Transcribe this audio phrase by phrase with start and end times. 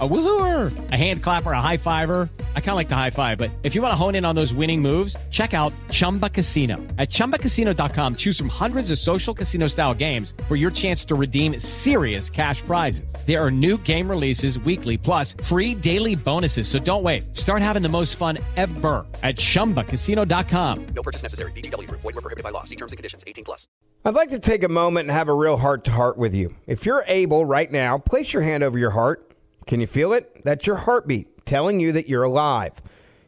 [0.00, 2.28] A woohooer, a hand clapper, a high fiver.
[2.56, 4.34] I kind of like the high five, but if you want to hone in on
[4.34, 6.78] those winning moves, check out Chumba Casino.
[6.98, 11.60] At ChumbaCasino.com, choose from hundreds of social casino style games for your chance to redeem
[11.60, 13.14] serious cash prizes.
[13.24, 16.66] There are new game releases weekly, plus free daily bonuses.
[16.66, 17.36] So don't wait.
[17.36, 20.86] Start having the most fun ever at ChumbaCasino.com.
[20.86, 21.52] No purchase necessary.
[21.52, 22.00] VGW Group.
[22.00, 22.64] Void were prohibited by law.
[22.64, 23.22] See terms and conditions.
[23.28, 23.68] 18 plus.
[24.04, 26.54] I'd like to take a moment and have a real heart to heart with you.
[26.66, 29.33] If you're able right now, place your hand over your heart.
[29.66, 30.42] Can you feel it?
[30.44, 32.72] That's your heartbeat telling you that you're alive.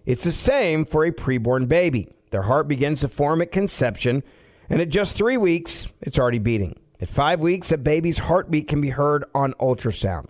[0.04, 2.08] It's the same for a preborn baby.
[2.30, 4.22] Their heart begins to form at conception,
[4.68, 6.78] and at just three weeks, it's already beating.
[7.00, 10.26] At five weeks, a baby's heartbeat can be heard on ultrasound.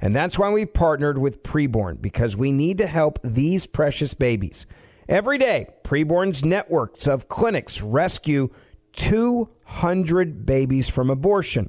[0.00, 4.66] And that's why we've partnered with Preborn, because we need to help these precious babies.
[5.08, 8.50] Every day, Preborn's networks of clinics rescue
[8.92, 11.68] 200 babies from abortion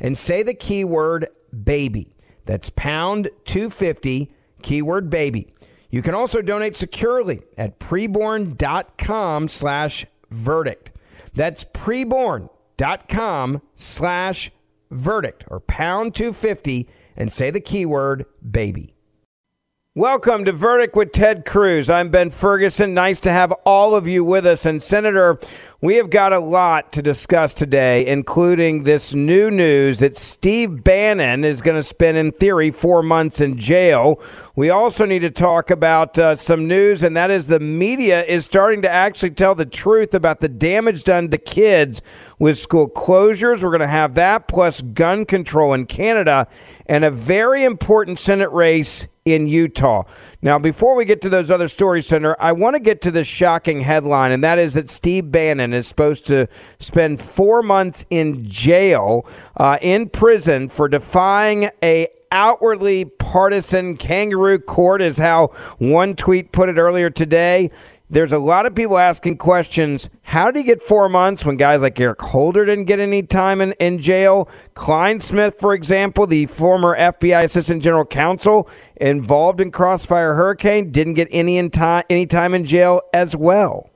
[0.00, 1.28] and say the keyword
[1.64, 2.14] baby.
[2.44, 4.32] That's pound 250,
[4.62, 5.52] keyword baby.
[5.90, 10.92] You can also donate securely at preborn.com slash verdict.
[11.34, 14.50] That's preborn.com slash
[14.90, 18.94] verdict or pound 250 and say the keyword baby.
[19.98, 21.90] Welcome to Verdict with Ted Cruz.
[21.90, 22.94] I'm Ben Ferguson.
[22.94, 24.64] Nice to have all of you with us.
[24.64, 25.40] And Senator,
[25.80, 31.42] we have got a lot to discuss today, including this new news that Steve Bannon
[31.42, 34.22] is going to spend, in theory, four months in jail.
[34.54, 38.44] We also need to talk about uh, some news, and that is the media is
[38.44, 42.02] starting to actually tell the truth about the damage done to kids
[42.38, 43.64] with school closures.
[43.64, 46.46] We're going to have that, plus gun control in Canada,
[46.86, 50.04] and a very important Senate race in Utah.
[50.42, 53.26] Now, before we get to those other stories, Senator, I want to get to this
[53.26, 58.48] shocking headline, and that is that Steve Bannon is supposed to spend four months in
[58.48, 66.52] jail, uh, in prison, for defying a outwardly partisan kangaroo court, is how one tweet
[66.52, 67.70] put it earlier today.
[68.10, 70.08] There's a lot of people asking questions.
[70.22, 73.60] How did he get four months when guys like Eric Holder didn't get any time
[73.60, 74.48] in, in jail?
[74.74, 81.28] Clinesmith, for example, the former FBI Assistant General Counsel involved in Crossfire Hurricane, didn't get
[81.30, 83.90] any, in time, any time in jail as well.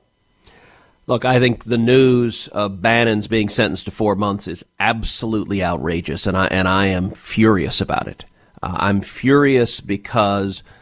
[1.07, 6.27] Look, I think the news of Bannon's being sentenced to four months is absolutely outrageous,
[6.27, 8.25] and I, and I am furious about it.
[8.61, 10.61] Uh, I'm furious because–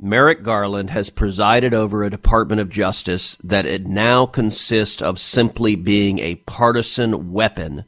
[0.00, 5.74] Merrick Garland has presided over a Department of Justice that it now consists of simply
[5.74, 7.84] being a partisan weapon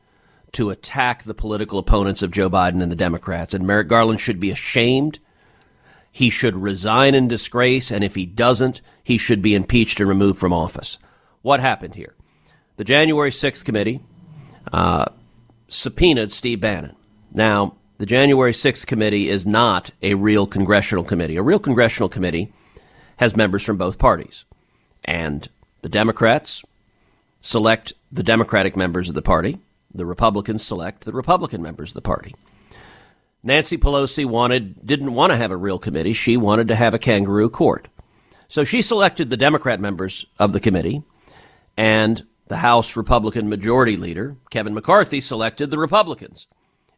[0.52, 3.54] to attack the political opponents of Joe Biden and the Democrats.
[3.54, 5.20] And Merrick Garland should be ashamed.
[6.10, 7.92] He should resign in disgrace.
[7.92, 10.98] And if he doesn't, he should be impeached and removed from office.
[11.42, 12.16] What happened here?
[12.76, 14.00] The January 6th committee
[14.72, 15.06] uh,
[15.68, 16.96] subpoenaed Steve Bannon.
[17.32, 21.36] Now, the January 6th committee is not a real congressional committee.
[21.36, 22.50] A real congressional committee
[23.18, 24.46] has members from both parties.
[25.04, 25.46] And
[25.82, 26.62] the Democrats
[27.42, 29.58] select the Democratic members of the party,
[29.94, 32.34] the Republicans select the Republican members of the party.
[33.42, 36.14] Nancy Pelosi wanted didn't want to have a real committee.
[36.14, 37.88] She wanted to have a kangaroo court.
[38.48, 41.02] So she selected the Democrat members of the committee
[41.76, 46.46] and the House Republican majority leader, Kevin McCarthy, selected the Republicans.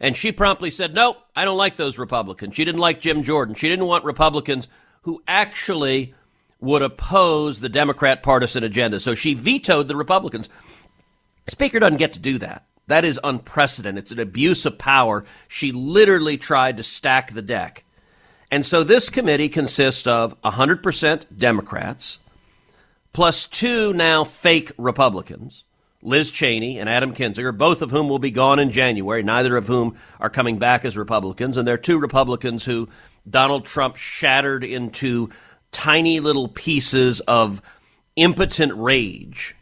[0.03, 2.57] And she promptly said, Nope, I don't like those Republicans.
[2.57, 3.55] She didn't like Jim Jordan.
[3.55, 4.69] She didn't want Republicans
[5.03, 6.13] who actually
[6.61, 8.99] would oppose the Democrat partisan agenda.
[9.01, 10.49] So she vetoed the Republicans.
[11.47, 12.67] Speaker doesn't get to do that.
[12.89, 14.03] That is unprecedented.
[14.03, 15.25] It's an abuse of power.
[15.47, 17.85] She literally tried to stack the deck.
[18.51, 22.19] And so this committee consists of 100% Democrats
[23.13, 25.65] plus two now fake Republicans
[26.03, 29.69] Liz Cheney and Adam Kinzinger, both of whom will be gone in January, neither of
[29.69, 31.57] whom are coming back as Republicans.
[31.57, 32.89] And they're two Republicans who
[33.29, 35.31] Donald Trump shattered into
[35.71, 37.63] tiny little pieces of
[38.17, 39.55] impotent rage.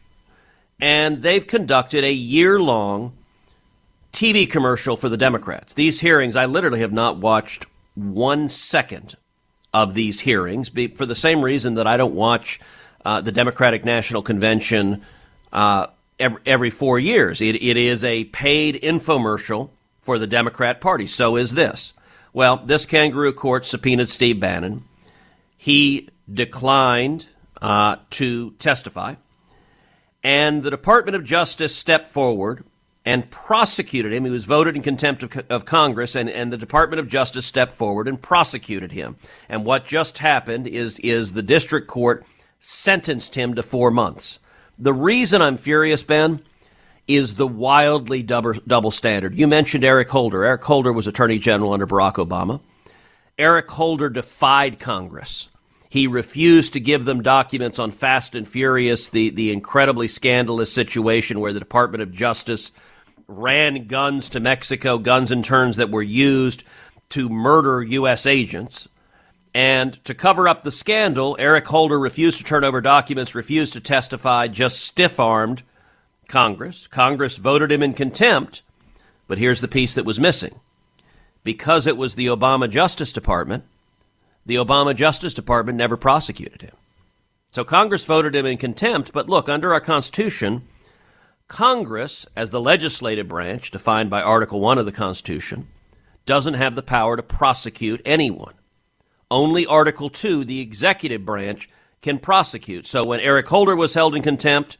[0.79, 3.13] And they've conducted a year long
[4.11, 5.73] TV commercial for the Democrats.
[5.73, 9.15] These hearings, I literally have not watched one second
[9.73, 12.59] of these hearings for the same reason that I don't watch
[13.05, 15.03] uh, the Democratic National Convention.
[15.53, 15.87] Uh,
[16.21, 17.41] every, every four years.
[17.41, 19.69] It, it is a paid infomercial
[20.01, 21.07] for the Democrat Party.
[21.07, 21.93] So is this.
[22.33, 24.85] Well, this kangaroo court subpoenaed Steve Bannon.
[25.57, 27.27] He declined
[27.61, 29.15] uh, to testify.
[30.23, 32.63] And the Department of Justice stepped forward
[33.03, 34.25] and prosecuted him.
[34.25, 37.71] He was voted in contempt of, of, Congress, and, and the Department of Justice stepped
[37.71, 39.17] forward and prosecuted him.
[39.49, 42.23] And what just happened is, is the district court
[42.59, 44.39] sentenced him to four months.
[44.79, 46.41] The reason I'm furious, Ben,
[47.07, 49.37] is the wildly double, double standard.
[49.37, 50.43] You mentioned Eric Holder.
[50.43, 52.61] Eric Holder was Attorney General under Barack Obama.
[53.37, 55.49] Eric Holder defied Congress.
[55.89, 61.39] He refused to give them documents on Fast and Furious, the, the incredibly scandalous situation
[61.39, 62.71] where the Department of Justice
[63.27, 66.63] ran guns to Mexico, guns and turns that were used
[67.09, 68.25] to murder U.S.
[68.25, 68.87] agents.
[69.53, 73.81] And to cover up the scandal, Eric Holder refused to turn over documents, refused to
[73.81, 75.63] testify, just stiff armed
[76.29, 76.87] Congress.
[76.87, 78.61] Congress voted him in contempt,
[79.27, 80.59] but here's the piece that was missing.
[81.43, 83.65] Because it was the Obama Justice Department,
[84.45, 86.75] the Obama Justice Department never prosecuted him.
[87.49, 90.67] So Congress voted him in contempt, but look, under our Constitution,
[91.49, 95.67] Congress, as the legislative branch defined by Article 1 of the Constitution,
[96.25, 98.53] doesn't have the power to prosecute anyone.
[99.31, 101.69] Only Article 2, the executive branch,
[102.01, 102.85] can prosecute.
[102.85, 104.77] So when Eric Holder was held in contempt,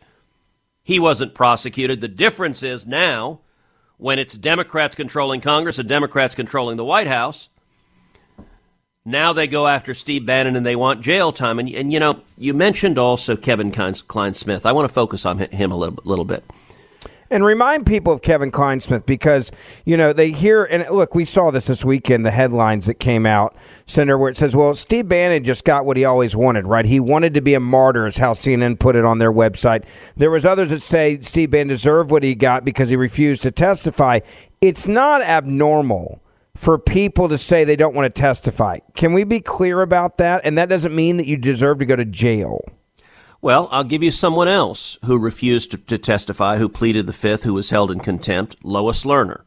[0.84, 2.02] he wasn't prosecuted.
[2.02, 3.40] The difference is now,
[3.98, 7.50] when it's Democrats controlling Congress and Democrats controlling the White House,
[9.06, 11.58] now they go after Steve Bannon and they want jail time.
[11.58, 14.66] And, and you know, you mentioned also Kevin Clinesmith.
[14.66, 16.44] I want to focus on him a little, little bit
[17.32, 19.52] and remind people of Kevin Clinesmith because
[19.86, 22.26] you know they hear and look, we saw this this weekend.
[22.26, 23.56] The headlines that came out,
[23.86, 26.86] Senator, where it says, "Well, Steve Bannon just got what he always wanted, right?
[26.86, 29.84] He wanted to be a martyr," is how CNN put it on their website.
[30.16, 33.52] There was others that say Steve Bannon deserved what he got because he refused to
[33.52, 34.20] testify.
[34.60, 36.22] It's not abnormal
[36.56, 38.80] for people to say they don't want to testify.
[38.94, 40.42] Can we be clear about that?
[40.44, 42.62] And that doesn't mean that you deserve to go to jail.
[43.44, 47.42] Well, I'll give you someone else who refused to, to, testify, who pleaded the fifth,
[47.42, 49.42] who was held in contempt Lois Lerner.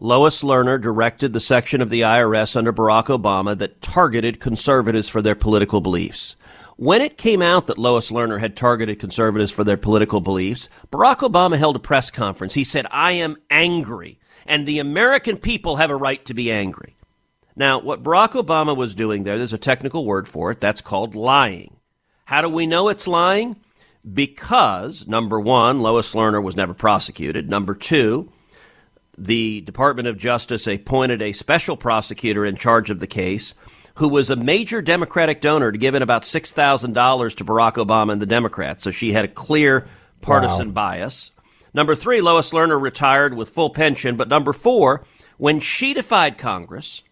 [0.00, 5.22] Lois Lerner directed the section of the IRS under Barack Obama that targeted conservatives for
[5.22, 6.34] their political beliefs.
[6.74, 11.18] When it came out that Lois Lerner had targeted conservatives for their political beliefs, Barack
[11.18, 12.54] Obama held a press conference.
[12.54, 16.96] He said, I am angry, and the American people have a right to be angry.
[17.54, 21.14] Now, what Barack Obama was doing there, there's a technical word for it, that's called
[21.14, 21.75] lying.
[22.26, 23.56] How do we know it's lying?
[24.12, 27.48] Because, number one, Lois Lerner was never prosecuted.
[27.48, 28.30] Number two,
[29.16, 33.54] the Department of Justice appointed a special prosecutor in charge of the case
[33.94, 38.20] who was a major Democratic donor to give in about $6,000 to Barack Obama and
[38.20, 38.82] the Democrats.
[38.82, 39.86] So she had a clear
[40.20, 40.74] partisan wow.
[40.74, 41.30] bias.
[41.72, 44.16] Number three, Lois Lerner retired with full pension.
[44.16, 45.04] But number four,
[45.38, 47.04] when she defied Congress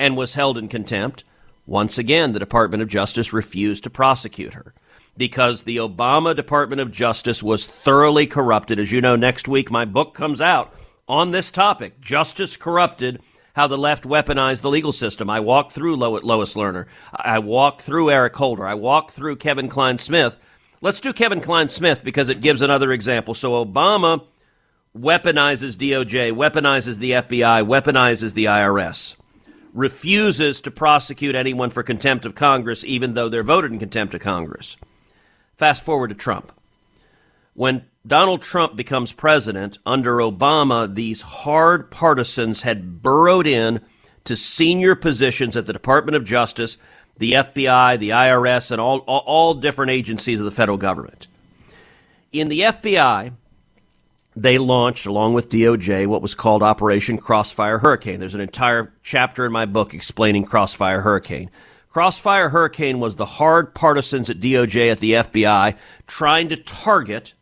[0.00, 1.22] and was held in contempt,
[1.68, 4.72] once again, the Department of Justice refused to prosecute her
[5.18, 8.78] because the Obama Department of Justice was thoroughly corrupted.
[8.78, 10.72] As you know, next week my book comes out
[11.06, 13.20] on this topic Justice Corrupted
[13.52, 15.28] How the Left Weaponized the Legal System.
[15.28, 20.38] I walk through Lois Lerner, I walk through Eric Holder, I walk through Kevin Clinesmith.
[20.80, 23.34] Let's do Kevin Clinesmith because it gives another example.
[23.34, 24.24] So Obama
[24.96, 29.16] weaponizes DOJ, weaponizes the FBI, weaponizes the IRS
[29.72, 34.20] refuses to prosecute anyone for contempt of Congress, even though they're voted in contempt of
[34.20, 34.76] Congress.
[35.56, 36.52] Fast forward to Trump.
[37.54, 43.80] When Donald Trump becomes president, under Obama, these hard partisans had burrowed in
[44.24, 46.78] to senior positions at the Department of Justice,
[47.16, 51.26] the FBI, the IRS, and all, all, all different agencies of the federal government.
[52.32, 53.32] In the FBI,
[54.42, 58.20] they launched, along with DOJ, what was called Operation Crossfire Hurricane.
[58.20, 61.50] There's an entire chapter in my book explaining Crossfire Hurricane.
[61.90, 65.76] Crossfire Hurricane was the hard partisans at DOJ at the FBI
[66.06, 67.34] trying to target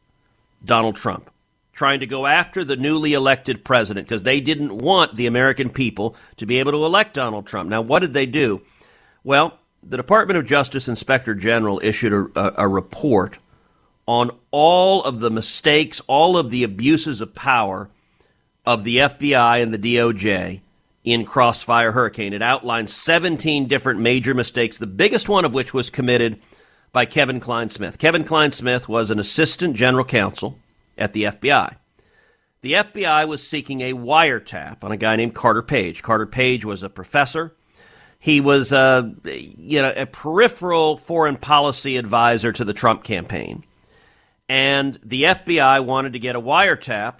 [0.65, 1.31] Donald Trump,
[1.75, 6.17] trying to go after the newly elected president because they didn't want the American people
[6.37, 7.69] to be able to elect Donald Trump.
[7.69, 8.63] Now, what did they do?
[9.23, 13.39] Well, the Department of Justice Inspector General issued a, a, a report
[14.07, 17.91] on all of the mistakes, all of the abuses of power
[18.65, 20.61] of the FBI and the DOJ
[21.05, 22.33] in Crossfire Hurricane.
[22.33, 26.41] It outlines 17 different major mistakes, the biggest one of which was committed
[26.93, 27.99] by Kevin Clinesmith.
[27.99, 30.59] Kevin Clinesmith was an assistant general counsel
[30.99, 31.77] at the FBI.
[32.63, 36.03] The FBI was seeking a wiretap on a guy named Carter Page.
[36.03, 37.55] Carter Page was a professor.
[38.19, 43.63] He was a, you know, a peripheral foreign policy advisor to the Trump campaign.
[44.49, 47.19] And the FBI wanted to get a wiretap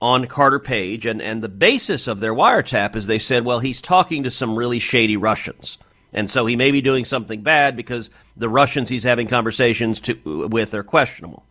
[0.00, 3.80] on Carter Page, and, and the basis of their wiretap is they said, well, he's
[3.80, 5.78] talking to some really shady Russians.
[6.12, 10.48] And so he may be doing something bad because the Russians he's having conversations to,
[10.50, 11.46] with are questionable.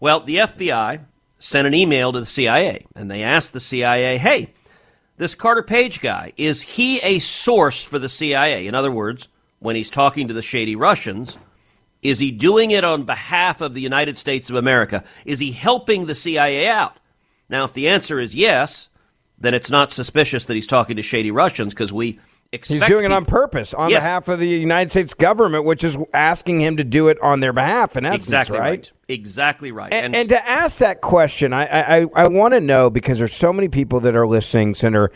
[0.00, 1.00] Well, the FBI
[1.38, 4.52] sent an email to the CIA, and they asked the CIA, hey,
[5.16, 8.66] this Carter Page guy, is he a source for the CIA?
[8.66, 9.28] In other words,
[9.58, 11.36] when he's talking to the shady Russians,
[12.02, 15.04] is he doing it on behalf of the United States of America?
[15.24, 16.96] Is he helping the CIA out?
[17.48, 18.88] Now, if the answer is yes,
[19.38, 22.18] then it's not suspicious that he's talking to shady Russians because we
[22.52, 22.82] expect.
[22.82, 24.02] He's doing it on purpose on yes.
[24.02, 27.52] behalf of the United States government, which is asking him to do it on their
[27.52, 27.96] behalf.
[27.96, 28.68] In essence, exactly right?
[28.68, 28.92] right.
[29.08, 29.92] Exactly right.
[29.92, 33.34] And, and, and to ask that question, I I, I want to know because there's
[33.34, 35.12] so many people that are listening, Senator.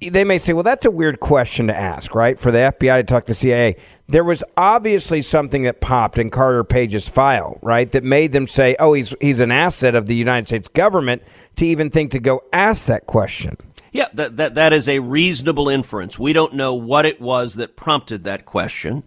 [0.00, 3.02] They may say, "Well, that's a weird question to ask, right?" For the FBI to
[3.02, 3.76] talk to the CIA,
[4.08, 8.76] there was obviously something that popped in Carter Page's file, right, that made them say,
[8.78, 11.22] "Oh, he's he's an asset of the United States government."
[11.56, 13.58] To even think to go ask that question.
[13.92, 16.18] Yeah, that, that, that is a reasonable inference.
[16.18, 19.02] We don't know what it was that prompted that question.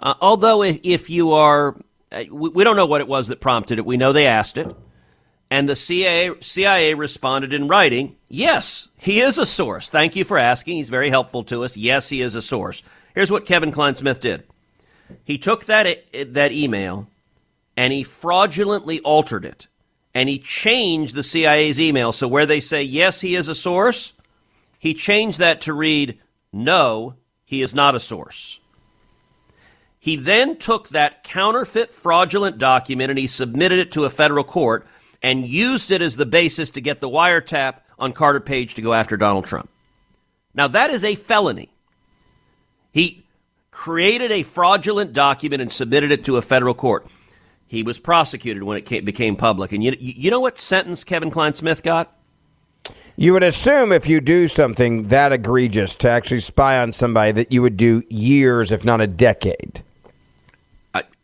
[0.00, 1.76] Uh, although, if, if you are,
[2.12, 3.86] uh, we, we, don't know what it was that prompted it.
[3.86, 4.74] We know they asked it.
[5.50, 9.88] And the CIA, CIA responded in writing, yes, he is a source.
[9.88, 10.76] Thank you for asking.
[10.76, 11.76] He's very helpful to us.
[11.76, 12.82] Yes, he is a source.
[13.14, 14.44] Here's what Kevin Clinesmith did
[15.24, 17.08] he took that, that email
[17.76, 19.68] and he fraudulently altered it.
[20.14, 22.12] And he changed the CIA's email.
[22.12, 24.14] So where they say, yes, he is a source,
[24.78, 26.18] he changed that to read,
[26.52, 27.14] No,
[27.44, 28.58] he is not a source.
[29.98, 34.86] He then took that counterfeit fraudulent document and he submitted it to a federal court
[35.22, 38.92] and used it as the basis to get the wiretap on Carter Page to go
[38.92, 39.68] after Donald Trump.
[40.54, 41.70] Now, that is a felony.
[42.92, 43.24] He
[43.70, 47.06] created a fraudulent document and submitted it to a federal court.
[47.66, 49.72] He was prosecuted when it came, became public.
[49.72, 52.12] And you, you know what sentence Kevin Clinesmith got?
[53.16, 57.52] You would assume if you do something that egregious to actually spy on somebody that
[57.52, 59.82] you would do years, if not a decade.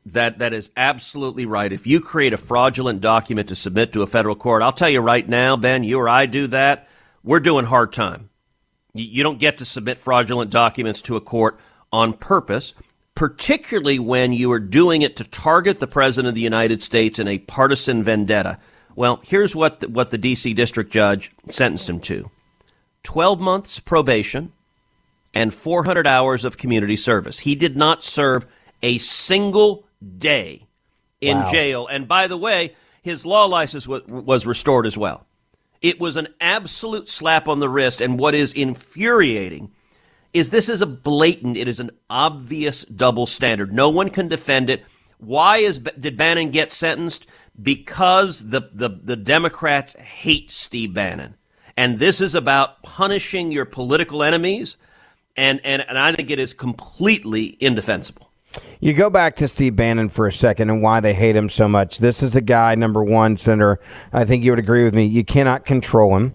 [0.06, 1.72] That that is absolutely right.
[1.72, 5.00] If you create a fraudulent document to submit to a federal court, I'll tell you
[5.00, 6.88] right now, Ben, you or I do that,
[7.22, 8.30] we're doing hard time.
[8.92, 11.58] You, don't get to submit fraudulent documents to a court
[11.92, 12.74] on purpose,
[13.16, 17.26] particularly when you are doing it to target the president of the United States in
[17.26, 18.58] a partisan vendetta.
[18.94, 20.54] Well, here's what the, what the D.C.
[20.54, 22.30] district judge sentenced him to
[23.02, 24.52] 12 months probation
[25.34, 27.40] and 400 hours of community service.
[27.40, 28.46] He did not serve
[28.80, 29.83] a single
[30.18, 30.66] day
[31.20, 31.50] in wow.
[31.50, 31.86] jail.
[31.86, 35.26] And by the way, his law license was, was restored as well.
[35.82, 38.00] It was an absolute slap on the wrist.
[38.00, 39.70] And what is infuriating
[40.32, 43.72] is this is a blatant, it is an obvious double standard.
[43.72, 44.84] No one can defend it.
[45.18, 47.26] Why is did Bannon get sentenced?
[47.60, 51.36] because the, the, the Democrats hate Steve Bannon.
[51.76, 54.76] And this is about punishing your political enemies.
[55.36, 58.30] And, and, and I think it is completely indefensible.
[58.80, 61.68] You go back to Steve Bannon for a second and why they hate him so
[61.68, 61.98] much.
[61.98, 63.80] This is a guy, number one, Senator.
[64.12, 65.06] I think you would agree with me.
[65.06, 66.34] You cannot control him.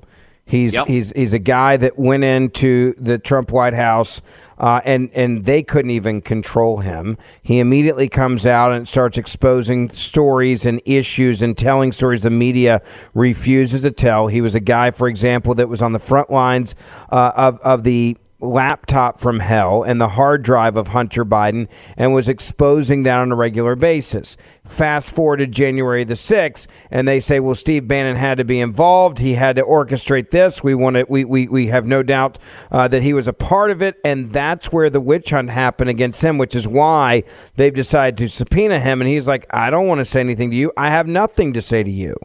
[0.50, 0.88] He's yep.
[0.88, 4.20] he's he's a guy that went into the Trump White House
[4.58, 7.20] uh, and and they couldn't even control him.
[7.44, 12.82] He immediately comes out and starts exposing stories and issues and telling stories the media
[13.14, 14.26] refuses to tell.
[14.26, 16.74] He was a guy, for example, that was on the front lines
[17.12, 21.68] uh, of of the laptop from hell and the hard drive of Hunter Biden
[21.98, 24.38] and was exposing that on a regular basis.
[24.64, 28.60] Fast forward to January the 6th, and they say, well, Steve Bannon had to be
[28.60, 29.18] involved.
[29.18, 30.64] He had to orchestrate this.
[30.64, 32.38] We want to, we, we, we have no doubt
[32.72, 33.98] uh, that he was a part of it.
[34.06, 37.24] And that's where the witch hunt happened against him, which is why
[37.56, 39.02] they've decided to subpoena him.
[39.02, 40.72] And he's like, I don't want to say anything to you.
[40.78, 42.16] I have nothing to say to you.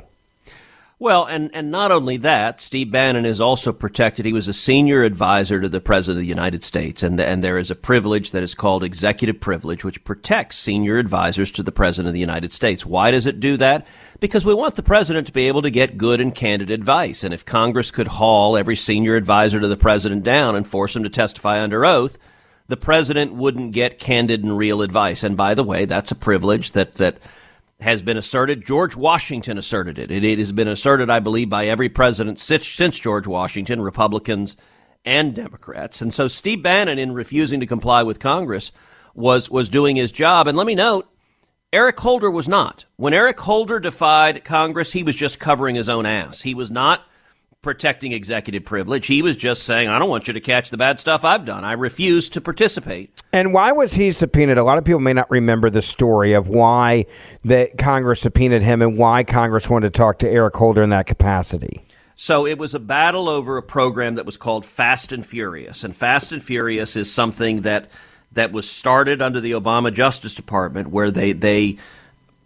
[1.04, 4.24] Well, and, and not only that, Steve Bannon is also protected.
[4.24, 7.58] He was a senior advisor to the President of the United States, and, and there
[7.58, 12.08] is a privilege that is called executive privilege, which protects senior advisors to the President
[12.08, 12.86] of the United States.
[12.86, 13.86] Why does it do that?
[14.18, 17.22] Because we want the President to be able to get good and candid advice.
[17.22, 21.02] And if Congress could haul every senior advisor to the President down and force him
[21.02, 22.16] to testify under oath,
[22.68, 25.22] the President wouldn't get candid and real advice.
[25.22, 27.18] And by the way, that's a privilege that, that
[27.80, 28.64] has been asserted.
[28.64, 30.10] George Washington asserted it.
[30.10, 34.56] It, it has been asserted, I believe, by every president since, since George Washington, Republicans
[35.04, 36.00] and Democrats.
[36.00, 38.72] And so Steve Bannon, in refusing to comply with Congress,
[39.14, 40.48] was was doing his job.
[40.48, 41.08] And let me note,
[41.72, 42.84] Eric Holder was not.
[42.96, 46.42] When Eric Holder defied Congress, he was just covering his own ass.
[46.42, 47.02] He was not
[47.64, 49.08] protecting executive privilege.
[49.08, 51.64] He was just saying, I don't want you to catch the bad stuff I've done.
[51.64, 53.20] I refuse to participate.
[53.32, 54.58] And why was he subpoenaed?
[54.58, 57.06] A lot of people may not remember the story of why
[57.44, 61.06] that Congress subpoenaed him and why Congress wanted to talk to Eric Holder in that
[61.06, 61.84] capacity.
[62.14, 65.82] So it was a battle over a program that was called Fast and Furious.
[65.82, 67.90] And Fast and Furious is something that
[68.32, 71.76] that was started under the Obama Justice Department where they they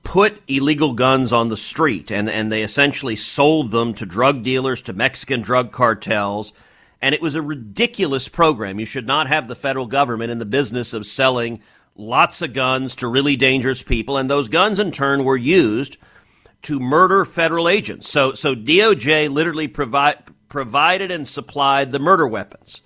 [0.02, 4.82] put illegal guns on the street and, and they essentially sold them to drug dealers,
[4.82, 6.52] to Mexican drug cartels.
[7.00, 8.80] And it was a ridiculous program.
[8.80, 11.60] You should not have the federal government in the business of selling
[11.94, 14.16] lots of guns to really dangerous people.
[14.16, 15.98] And those guns, in turn, were used
[16.62, 18.08] to murder federal agents.
[18.08, 22.82] So, so DOJ literally provide, provided and supplied the murder weapons.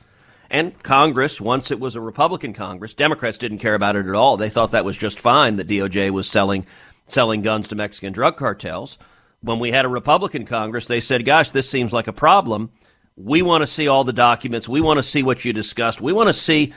[0.51, 4.37] And Congress, once it was a Republican Congress, Democrats didn't care about it at all.
[4.37, 6.67] They thought that was just fine that DOJ was selling
[7.13, 8.99] selling guns to Mexican drug cartels.
[9.41, 12.71] When we had a Republican Congress, they said, gosh, this seems like a problem.
[13.17, 14.69] We want to see all the documents.
[14.69, 16.01] We want to see what you discussed.
[16.01, 16.73] We want to see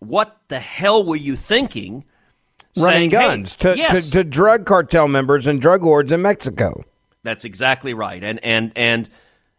[0.00, 2.04] what the hell were you thinking
[2.76, 4.04] running saying, guns hey, to, yes.
[4.06, 6.84] to, to drug cartel members and drug lords in Mexico.
[7.22, 8.22] That's exactly right.
[8.22, 9.08] And and and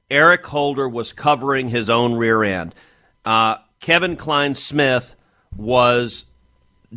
[0.09, 2.73] Eric Holder was covering his own rear end.
[3.25, 5.15] Uh, Kevin Clinesmith
[5.55, 6.25] was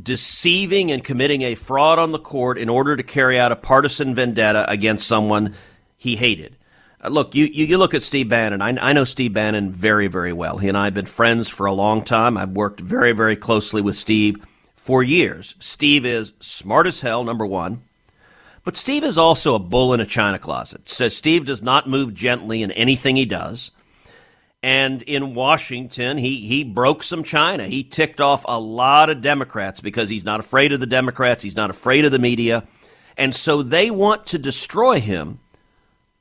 [0.00, 4.14] deceiving and committing a fraud on the court in order to carry out a partisan
[4.14, 5.54] vendetta against someone
[5.96, 6.56] he hated.
[7.02, 8.62] Uh, look, you, you, you, look at Steve Bannon.
[8.62, 10.58] I, I know Steve Bannon very, very well.
[10.58, 12.36] He and I have been friends for a long time.
[12.36, 14.44] I've worked very, very closely with Steve
[14.74, 15.54] for years.
[15.58, 17.82] Steve is smart as hell, number one.
[18.64, 20.88] But Steve is also a bull in a china closet.
[20.88, 23.72] So Steve does not move gently in anything he does.
[24.62, 27.66] And in Washington, he, he broke some China.
[27.66, 31.42] He ticked off a lot of Democrats because he's not afraid of the Democrats.
[31.42, 32.64] He's not afraid of the media.
[33.16, 35.40] And so they want to destroy him,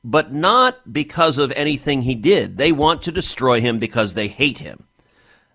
[0.02, 2.56] but not because of anything he did.
[2.56, 4.84] They want to destroy him because they hate him.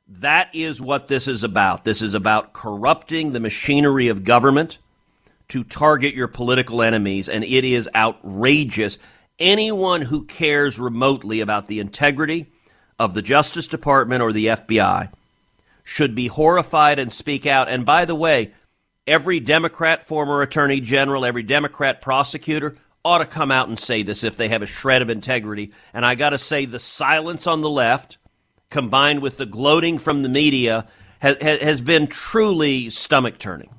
[0.08, 1.84] That is what this is about.
[1.84, 4.78] This is about corrupting the machinery of government
[5.50, 8.98] to target your political enemies, and it is outrageous.
[9.38, 12.48] Anyone who cares remotely about the integrity,
[13.00, 15.12] of the Justice Department or the FBI
[15.84, 17.70] should be horrified and speak out.
[17.70, 18.52] And by the way,
[19.06, 24.24] every Democrat former attorney general, every Democrat prosecutor ought to come out and say this
[24.24, 25.72] if they have a shred of integrity.
[25.94, 28.18] And I got to say, the silence on the left,
[28.70, 30.88] combined with the gloating from the media,
[31.20, 33.70] has, has been truly stomach turning.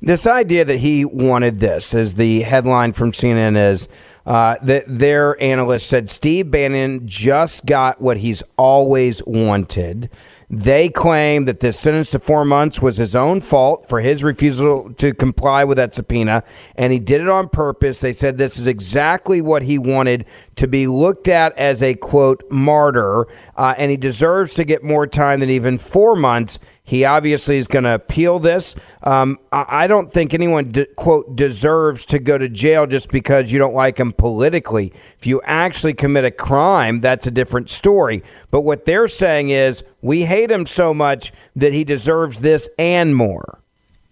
[0.00, 3.88] This idea that he wanted this, as the headline from CNN is,
[4.26, 10.10] uh, their analyst said Steve Bannon just got what he's always wanted.
[10.48, 14.92] They claim that this sentence to four months was his own fault for his refusal
[14.94, 16.44] to comply with that subpoena,
[16.76, 18.00] and he did it on purpose.
[18.00, 20.24] They said this is exactly what he wanted
[20.56, 25.06] to be looked at as a quote martyr, uh, and he deserves to get more
[25.06, 26.60] time than even four months.
[26.86, 28.76] He obviously is going to appeal this.
[29.02, 33.58] Um, I don't think anyone, de- quote, deserves to go to jail just because you
[33.58, 34.92] don't like him politically.
[35.18, 38.22] If you actually commit a crime, that's a different story.
[38.52, 43.16] But what they're saying is we hate him so much that he deserves this and
[43.16, 43.60] more.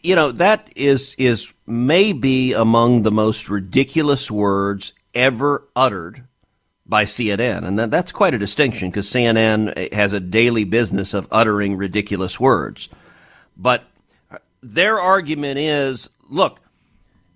[0.02, 6.24] You know, that is, is maybe among the most ridiculous words ever uttered
[6.86, 7.66] by CNN.
[7.66, 12.38] And that, that's quite a distinction because CNN has a daily business of uttering ridiculous
[12.38, 12.88] words.
[13.56, 13.84] But
[14.62, 16.60] their argument is look,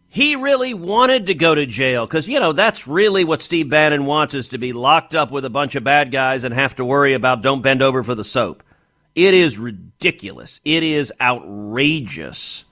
[0.08, 4.06] he really wanted to go to jail because, you know, that's really what Steve Bannon
[4.06, 6.84] wants is to be locked up with a bunch of bad guys and have to
[6.84, 8.62] worry about don't bend over for the soap.
[9.14, 10.61] It is ridiculous.
[10.64, 12.64] It is outrageous.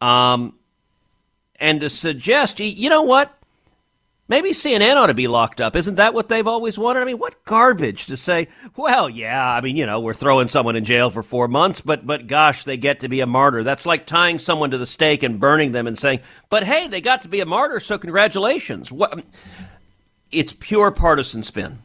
[0.00, 0.54] Um,
[1.56, 3.36] and to suggest, you know what?
[4.32, 5.76] Maybe CNN ought to be locked up.
[5.76, 7.00] Isn't that what they've always wanted?
[7.00, 10.74] I mean, what garbage to say, well, yeah, I mean, you know, we're throwing someone
[10.74, 13.62] in jail for four months, but, but gosh, they get to be a martyr.
[13.62, 17.02] That's like tying someone to the stake and burning them and saying, but hey, they
[17.02, 18.90] got to be a martyr, so congratulations.
[18.90, 19.22] What?
[20.30, 21.80] It's pure partisan spin.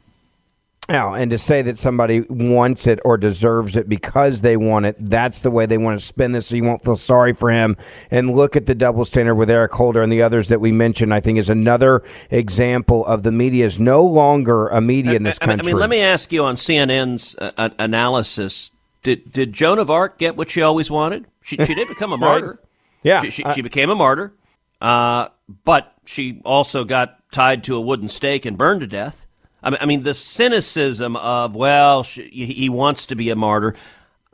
[0.89, 4.95] Now, and to say that somebody wants it or deserves it because they want it,
[4.97, 7.75] that's the way they want to spin this so you won't feel sorry for him.
[8.09, 11.13] And look at the double standard with Eric Holder and the others that we mentioned,
[11.13, 15.37] I think is another example of the media is no longer a media in this
[15.37, 15.67] country.
[15.67, 18.71] I mean, let me ask you on CNN's uh, analysis
[19.03, 21.27] did, did Joan of Arc get what she always wanted?
[21.41, 22.59] She, she did become a martyr.
[23.03, 23.21] Yeah.
[23.21, 24.33] She, she, she, became a martyr,
[24.81, 25.29] uh,
[25.63, 29.26] but she also got tied to a wooden stake and burned to death.
[29.75, 33.75] I mean, the cynicism of, well, he wants to be a martyr.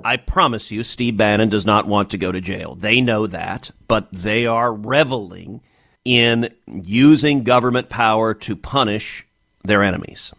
[0.04, 2.76] I promise you, Steve Bannon does not want to go to jail.
[2.76, 5.62] They know that, but they are reveling
[6.06, 9.26] in using government power to punish
[9.64, 10.34] their enemies.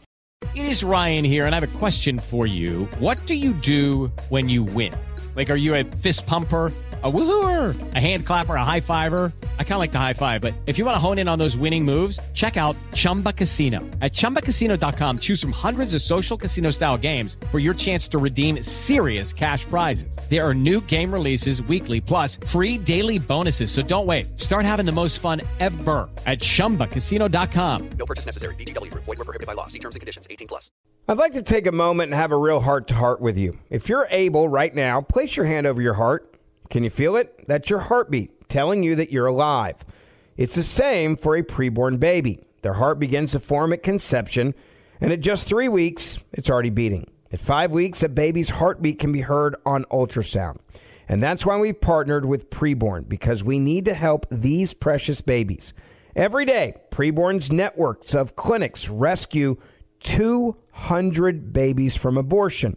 [0.55, 2.85] It is Ryan here, and I have a question for you.
[2.99, 4.95] What do you do when you win?
[5.35, 6.73] Like, are you a fist pumper?
[7.05, 9.31] A woohooer, a hand clapper, a high fiver.
[9.59, 11.39] I kind of like the high five, but if you want to hone in on
[11.39, 13.81] those winning moves, check out Chumba Casino.
[14.01, 18.63] At ChumbaCasino.com, choose from hundreds of social casino style games for your chance to redeem
[18.63, 20.17] serious cash prizes.
[20.31, 23.71] There are new game releases weekly, plus free daily bonuses.
[23.71, 24.41] So don't wait.
[24.41, 27.91] Start having the most fun ever at ChumbaCasino.com.
[27.99, 28.55] No purchase necessary.
[28.55, 29.05] VGW Group.
[29.05, 29.67] Void were prohibited by law.
[29.67, 30.27] See terms and conditions.
[30.31, 30.71] 18 plus.
[31.07, 33.59] I'd like to take a moment and have a real heart to heart with you.
[33.69, 36.34] If you're able right now, place your hand over your heart.
[36.71, 37.47] Can you feel it?
[37.47, 39.85] That's your heartbeat telling you that you're alive.
[40.37, 42.41] It's the same for a preborn baby.
[42.63, 44.55] Their heart begins to form at conception,
[45.01, 47.11] and at just three weeks, it's already beating.
[47.33, 50.59] At five weeks, a baby's heartbeat can be heard on ultrasound.
[51.09, 55.75] And that's why we've partnered with Preborn, because we need to help these precious babies.
[56.17, 59.57] Every day, Preborn's networks of clinics rescue
[60.01, 62.77] 200 babies from abortion.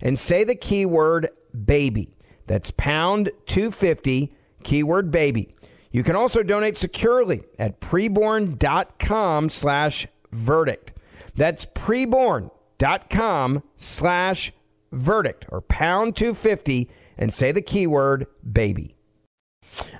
[0.00, 1.28] and say the keyword
[1.64, 2.16] baby.
[2.46, 4.32] That's pound 250,
[4.62, 5.54] keyword baby.
[5.90, 10.92] You can also donate securely at preborn.com slash verdict.
[11.34, 14.52] That's preborn.com slash
[14.92, 18.96] verdict or pound 250 and say the keyword baby.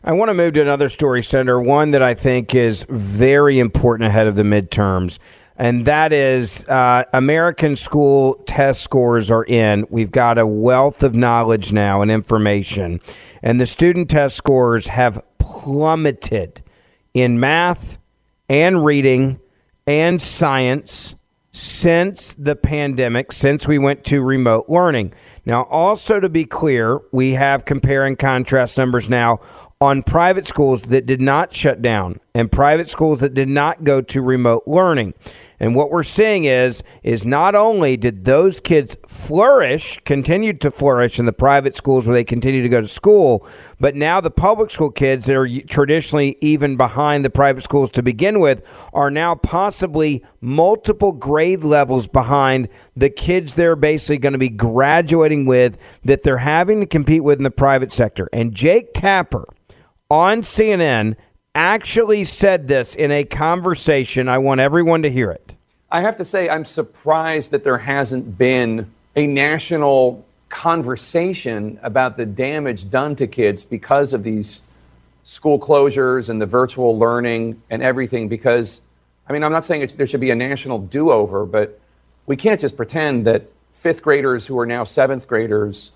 [0.02, 4.08] I want to move to another story, Senator, one that I think is very important
[4.08, 5.18] ahead of the midterms
[5.58, 9.86] and that is uh, American school test scores are in.
[9.90, 13.00] We've got a wealth of knowledge now and information,
[13.42, 16.62] and the student test scores have plummeted
[17.14, 17.98] in math
[18.48, 19.40] and reading
[19.86, 21.14] and science
[21.52, 25.14] since the pandemic, since we went to remote learning.
[25.46, 29.40] Now, also to be clear, we have compare and contrast numbers now
[29.80, 34.02] on private schools that did not shut down and private schools that did not go
[34.02, 35.14] to remote learning.
[35.58, 41.18] And what we're seeing is is not only did those kids flourish, continued to flourish
[41.18, 43.48] in the private schools where they continue to go to school,
[43.80, 48.02] but now the public school kids that are traditionally even behind the private schools to
[48.02, 54.38] begin with are now possibly multiple grade levels behind the kids they're basically going to
[54.38, 58.28] be graduating with that they're having to compete with in the private sector.
[58.30, 59.48] And Jake Tapper
[60.10, 61.16] on CNN
[61.56, 64.28] actually said this in a conversation.
[64.28, 65.54] I want everyone to hear it.
[65.90, 72.26] I have to say, I'm surprised that there hasn't been a national conversation about the
[72.26, 74.60] damage done to kids because of these
[75.24, 78.28] school closures and the virtual learning and everything.
[78.28, 78.82] Because,
[79.26, 81.80] I mean, I'm not saying it, there should be a national do over, but
[82.26, 85.90] we can't just pretend that fifth graders who are now seventh graders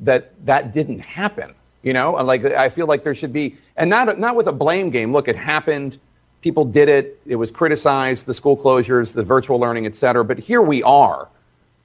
[0.00, 1.54] that that didn't happen.
[1.82, 4.90] You know, like I feel like there should be, and not not with a blame
[4.90, 5.12] game.
[5.12, 5.98] Look, it happened.
[6.42, 7.20] People did it.
[7.26, 8.26] It was criticized.
[8.26, 10.24] The school closures, the virtual learning, et cetera.
[10.24, 11.28] But here we are.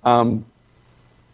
[0.03, 0.45] Um,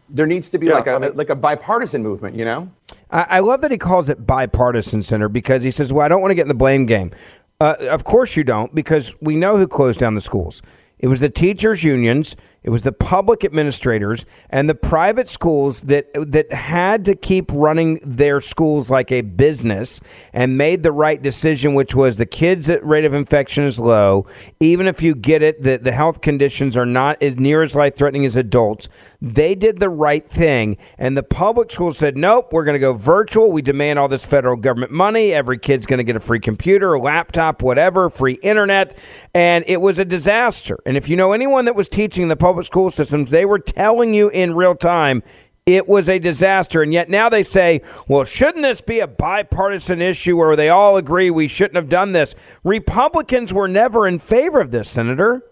[0.10, 2.36] there needs to be yeah, like a I mean, like a bipartisan movement.
[2.36, 2.72] You know.
[3.10, 6.22] I, I love that he calls it bipartisan center because he says, "Well, I don't
[6.22, 7.12] want to get in the blame game."
[7.60, 10.64] Uh, of course you don't, because we know who closed down the schools.
[10.98, 12.36] It was the teachers' unions.
[12.64, 18.00] It was the public administrators and the private schools that that had to keep running
[18.06, 20.00] their schools like a business
[20.32, 24.28] and made the right decision, which was the kids' rate of infection is low.
[24.60, 27.96] Even if you get it, that the health conditions are not as near as life
[27.96, 28.88] threatening as adults.
[29.20, 32.94] They did the right thing, and the public schools said, "Nope, we're going to go
[32.94, 33.52] virtual.
[33.52, 35.34] We demand all this federal government money.
[35.34, 38.96] Every kid's going to get a free computer, a laptop, whatever, free internet."
[39.34, 40.78] And it was a disaster.
[40.86, 43.60] And if you know anyone that was teaching the public public school systems, they were
[43.60, 45.24] telling you in real time
[45.66, 46.84] it was a disaster.
[46.84, 50.98] And yet now they say, well, shouldn't this be a bipartisan issue where they all
[50.98, 52.36] agree we shouldn't have done this?
[52.66, 55.44] Republicans were never in favor of this, Senator.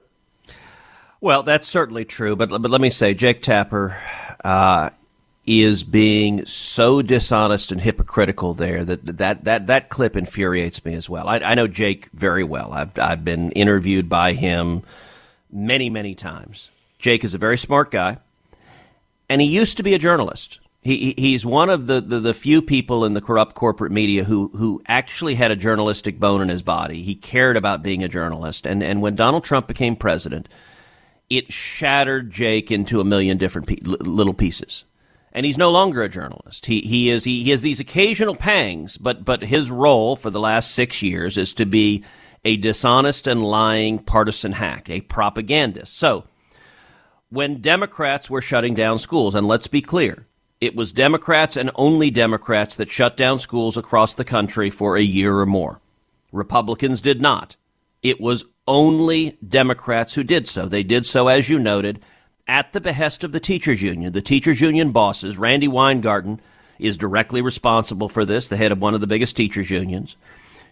[1.21, 2.35] Well, that's certainly true.
[2.35, 3.97] But, but let me say, Jake Tapper
[4.43, 4.89] uh,
[5.45, 11.09] is being so dishonest and hypocritical there that that, that, that clip infuriates me as
[11.09, 11.29] well.
[11.29, 12.73] I, I know Jake very well.
[12.73, 14.83] I've, I've been interviewed by him
[15.51, 16.71] many, many times.
[16.99, 18.17] Jake is a very smart guy,
[19.29, 20.59] and he used to be a journalist.
[20.81, 24.49] He, he's one of the, the, the, few people in the corrupt corporate media who,
[24.55, 27.03] who actually had a journalistic bone in his body.
[27.03, 28.65] He cared about being a journalist.
[28.65, 30.47] And, and when Donald Trump became president,
[31.29, 34.85] it shattered Jake into a million different pe- little pieces.
[35.33, 36.65] And he's no longer a journalist.
[36.65, 40.39] He, he is he, he has these occasional pangs, but but his role for the
[40.39, 42.03] last six years is to be
[42.43, 45.95] a dishonest and lying partisan hack, a propagandist.
[45.95, 46.23] So
[47.29, 50.25] when Democrats were shutting down schools, and let's be clear,
[50.59, 55.01] it was Democrats and only Democrats that shut down schools across the country for a
[55.01, 55.79] year or more.
[56.31, 57.55] Republicans did not.
[58.01, 60.67] It was only Democrats who did so.
[60.67, 62.03] They did so, as you noted,
[62.47, 64.11] at the behest of the teachers union.
[64.11, 66.41] The teachers union bosses, Randi Weingarten,
[66.77, 70.17] is directly responsible for this, the head of one of the biggest teachers unions.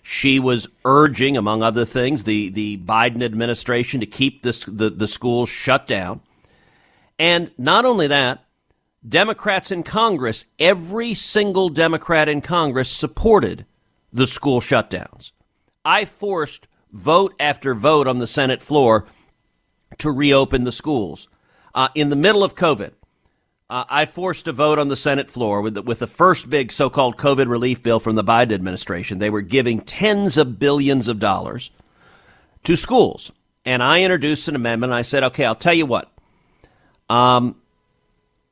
[0.02, 5.08] She was urging, among other things, the, the Biden administration to keep this, the, the
[5.08, 6.22] schools shut down.
[7.20, 8.44] And not only that,
[9.08, 13.66] Democrats in Congress, every single Democrat in Congress supported
[14.12, 15.32] the school shutdowns.
[15.86, 19.06] I forced vote after vote on the Senate floor
[20.00, 21.28] to reopen the schools.
[21.74, 22.92] Uh, in the middle of COVID,
[23.70, 26.72] uh, I forced a vote on the Senate floor with the, with the first big
[26.72, 29.20] so called COVID relief bill from the Biden administration.
[29.20, 31.72] They were giving tens of billions of dollars
[32.64, 33.32] to schools.
[33.66, 34.94] And I introduced an amendment.
[34.94, 36.12] I said, okay, I'll tell you what.
[37.10, 37.56] Um,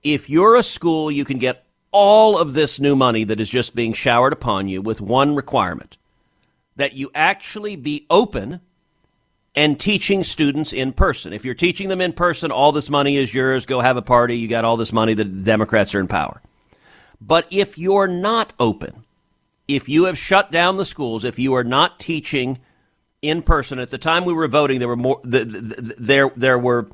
[0.04, 3.76] if you're a school, you can get all of this new money that is just
[3.76, 5.98] being showered upon you with one requirement
[6.76, 8.60] that you actually be open
[9.56, 11.32] and teaching students in person.
[11.32, 13.66] If you're teaching them in person, all this money is yours.
[13.66, 14.38] Go have a party.
[14.38, 15.14] You got all this money.
[15.14, 16.42] The Democrats are in power.
[17.22, 19.06] But if you're not open,
[19.68, 22.60] if you have shut down the schools, if you are not teaching
[23.22, 25.22] in person, at the time we were voting, there were more.
[25.24, 26.88] The, the, the, there there were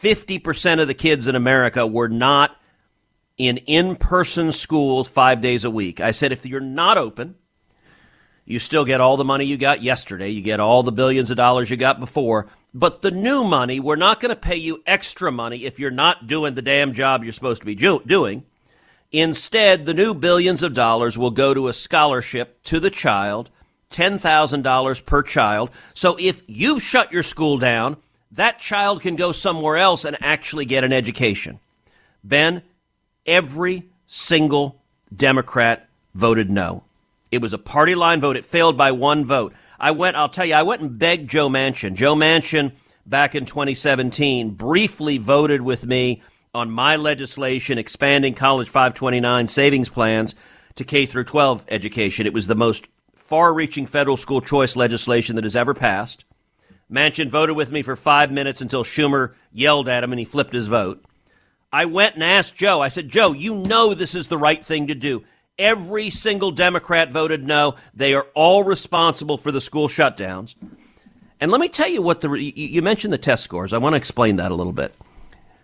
[0.00, 2.56] fifty percent of the kids in America were not
[3.36, 6.00] in in-person school five days a week.
[6.00, 7.34] I said if you're not open,
[8.46, 10.30] you still get all the money you got yesterday.
[10.30, 12.46] You get all the billions of dollars you got before.
[12.72, 16.26] But the new money, we're not going to pay you extra money if you're not
[16.26, 18.44] doing the damn job you're supposed to be doing.
[19.12, 23.50] Instead, the new billions of dollars will go to a scholarship to the child,
[23.90, 25.70] $10,000 per child.
[25.94, 27.96] So if you shut your school down,
[28.32, 31.58] that child can go somewhere else and actually get an education.
[32.22, 32.62] Ben,
[33.26, 34.80] every single
[35.14, 36.84] Democrat voted no.
[37.30, 38.36] It was a party line vote.
[38.36, 39.54] It failed by one vote.
[39.78, 41.94] I went, I'll tell you, I went and begged Joe Manchin.
[41.94, 42.72] Joe Manchin,
[43.06, 46.22] back in 2017, briefly voted with me
[46.54, 50.34] on my legislation expanding College 529 savings plans
[50.74, 52.26] to K through 12 education.
[52.26, 56.24] It was the most far reaching federal school choice legislation that has ever passed.
[56.90, 60.52] Manchin voted with me for five minutes until Schumer yelled at him and he flipped
[60.52, 61.04] his vote.
[61.72, 64.88] I went and asked Joe, I said, Joe, you know this is the right thing
[64.88, 65.24] to do.
[65.58, 67.76] Every single Democrat voted no.
[67.94, 70.54] They are all responsible for the school shutdowns.
[71.38, 73.72] And let me tell you what the you mentioned the test scores.
[73.72, 74.94] I want to explain that a little bit.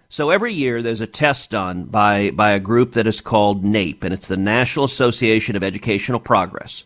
[0.08, 4.04] So every year there's a test done by by a group that is called NAEP,
[4.04, 6.84] and it's the National Association of Educational Progress,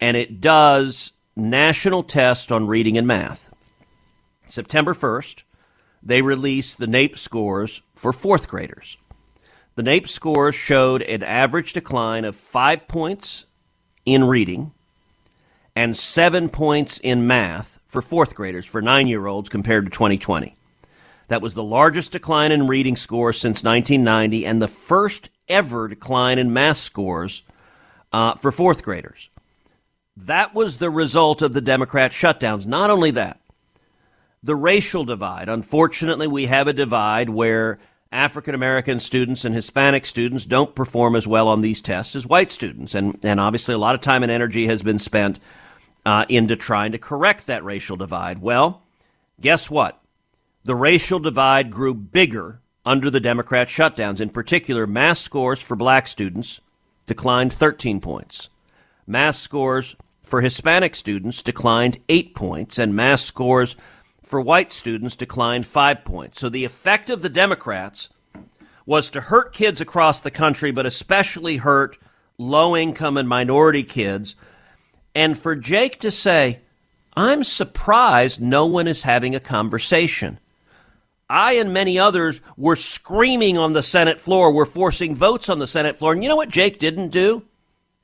[0.00, 3.50] and it does national tests on reading and math.
[4.48, 5.42] September 1st,
[6.02, 8.96] they released the NAEP scores for fourth graders.
[9.74, 13.46] The NAEP scores showed an average decline of five points
[14.04, 14.72] in reading
[15.76, 20.56] and seven points in math for fourth graders, for nine year olds, compared to 2020.
[21.28, 26.38] That was the largest decline in reading scores since 1990 and the first ever decline
[26.38, 27.42] in math scores
[28.12, 29.30] uh, for fourth graders.
[30.16, 32.66] That was the result of the Democrat shutdowns.
[32.66, 33.40] Not only that,
[34.48, 35.50] the racial divide.
[35.50, 37.78] Unfortunately, we have a divide where
[38.10, 42.50] African American students and Hispanic students don't perform as well on these tests as white
[42.50, 42.94] students.
[42.94, 45.38] And, and obviously, a lot of time and energy has been spent
[46.06, 48.40] uh, into trying to correct that racial divide.
[48.40, 48.84] Well,
[49.38, 50.02] guess what?
[50.64, 54.18] The racial divide grew bigger under the Democrat shutdowns.
[54.18, 56.62] In particular, math scores for black students
[57.04, 58.48] declined 13 points.
[59.06, 63.76] Math scores for Hispanic students declined 8 points, and math scores
[64.28, 66.40] for white students declined five points.
[66.40, 68.10] So the effect of the Democrats
[68.86, 71.98] was to hurt kids across the country, but especially hurt
[72.38, 74.36] low income and minority kids.
[75.14, 76.60] And for Jake to say,
[77.16, 80.38] I'm surprised no one is having a conversation.
[81.28, 84.52] I and many others were screaming on the Senate floor.
[84.52, 86.12] We're forcing votes on the Senate floor.
[86.12, 87.44] And you know what Jake didn't do?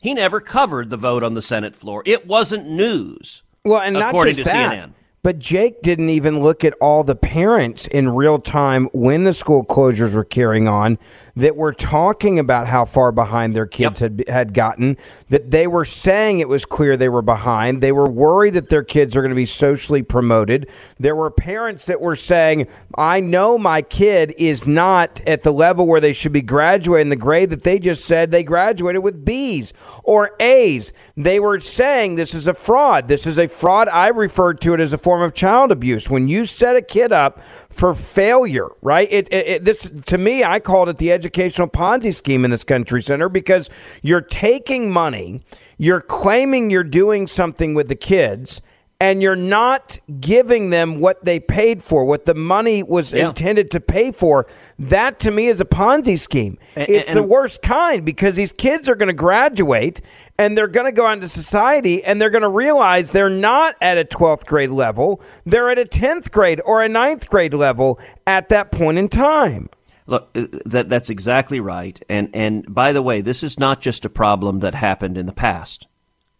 [0.02, 2.02] He never covered the vote on the Senate floor.
[2.04, 3.42] It wasn't news.
[3.64, 4.92] Well, and according to that, CNN.
[5.24, 9.64] But Jake didn't even look at all the parents in real time when the school
[9.64, 10.98] closures were carrying on
[11.36, 14.10] that were talking about how far behind their kids yep.
[14.10, 14.96] had had gotten.
[15.30, 17.82] That they were saying it was clear they were behind.
[17.82, 20.68] They were worried that their kids are going to be socially promoted.
[20.98, 25.86] There were parents that were saying, "I know my kid is not at the level
[25.86, 29.72] where they should be graduating the grade that they just said they graduated with B's
[30.04, 33.08] or A's." They were saying this is a fraud.
[33.08, 33.88] This is a fraud.
[33.88, 36.08] I referred to it as a form of child abuse.
[36.08, 37.40] When you set a kid up
[37.74, 39.08] for failure, right?
[39.10, 42.64] It, it, it, this to me, I called it the educational Ponzi scheme in this
[42.64, 43.68] country center because
[44.00, 45.42] you're taking money,
[45.76, 48.62] you're claiming you're doing something with the kids,
[49.00, 53.28] and you're not giving them what they paid for, what the money was yeah.
[53.28, 54.46] intended to pay for.
[54.78, 56.58] That to me is a Ponzi scheme.
[56.76, 60.00] And, it's and, the worst kind because these kids are going to graduate
[60.38, 63.98] and they're going to go into society and they're going to realize they're not at
[63.98, 65.20] a 12th grade level.
[65.44, 69.68] They're at a 10th grade or a 9th grade level at that point in time.
[70.06, 72.02] Look, uh, that that's exactly right.
[72.10, 75.32] And and by the way, this is not just a problem that happened in the
[75.32, 75.86] past.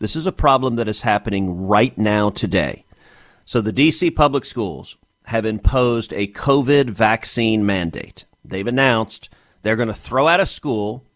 [0.05, 2.85] This is a problem that is happening right now today.
[3.47, 8.27] So the DC public schools have imposed a COVID vaccine mandate.
[8.45, 9.31] They've announced
[9.63, 11.07] they're going to throw out of school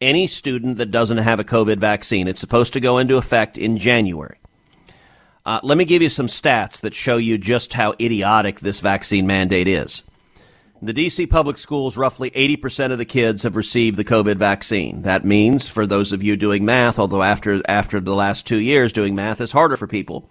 [0.00, 2.28] any student that doesn't have a COVID vaccine.
[2.28, 4.38] It's supposed to go into effect in January.
[5.44, 9.26] Uh, let me give you some stats that show you just how idiotic this vaccine
[9.26, 10.04] mandate is.
[10.82, 15.02] The DC public schools, roughly 80% of the kids have received the COVID vaccine.
[15.02, 18.90] That means, for those of you doing math, although after, after the last two years,
[18.90, 20.30] doing math is harder for people,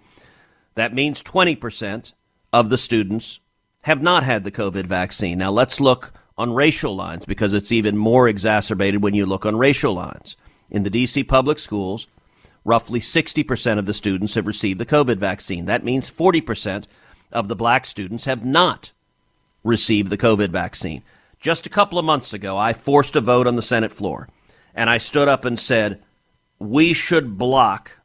[0.74, 2.14] that means 20%
[2.52, 3.38] of the students
[3.82, 5.38] have not had the COVID vaccine.
[5.38, 9.56] Now let's look on racial lines because it's even more exacerbated when you look on
[9.56, 10.34] racial lines.
[10.68, 12.08] In the DC public schools,
[12.64, 15.66] roughly 60% of the students have received the COVID vaccine.
[15.66, 16.86] That means 40%
[17.30, 18.90] of the black students have not
[19.62, 21.02] received the COVID vaccine.
[21.38, 24.28] Just a couple of months ago, I forced a vote on the Senate floor,
[24.74, 26.02] and I stood up and said,
[26.58, 28.00] We should block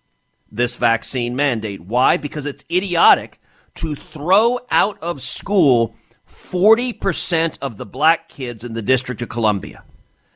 [0.52, 1.82] this vaccine mandate.
[1.82, 2.18] Why?
[2.18, 3.40] Because it's idiotic
[3.76, 5.96] to throw out of school
[6.28, 9.84] 40% of the black kids in the District of Columbia.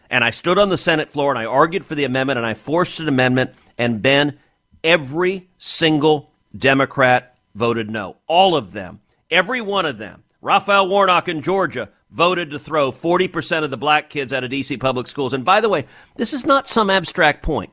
[0.09, 2.53] And I stood on the Senate floor and I argued for the amendment and I
[2.53, 3.51] forced an amendment.
[3.77, 4.39] And Ben,
[4.83, 8.17] every single Democrat voted no.
[8.27, 9.01] All of them.
[9.29, 10.23] Every one of them.
[10.41, 14.79] Raphael Warnock in Georgia voted to throw 40% of the black kids out of DC
[14.79, 15.33] public schools.
[15.33, 17.71] And by the way, this is not some abstract point.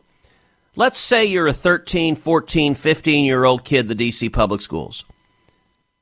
[0.74, 5.05] Let's say you're a 13, 14, 15 year old kid the DC public schools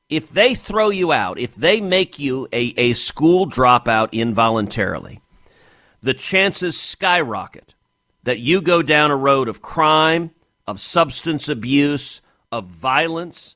[0.09, 5.21] if they throw you out, if they make you a, a school dropout involuntarily,
[6.01, 7.73] the chances skyrocket
[8.23, 10.31] that you go down a road of crime,
[10.67, 13.54] of substance abuse, of violence,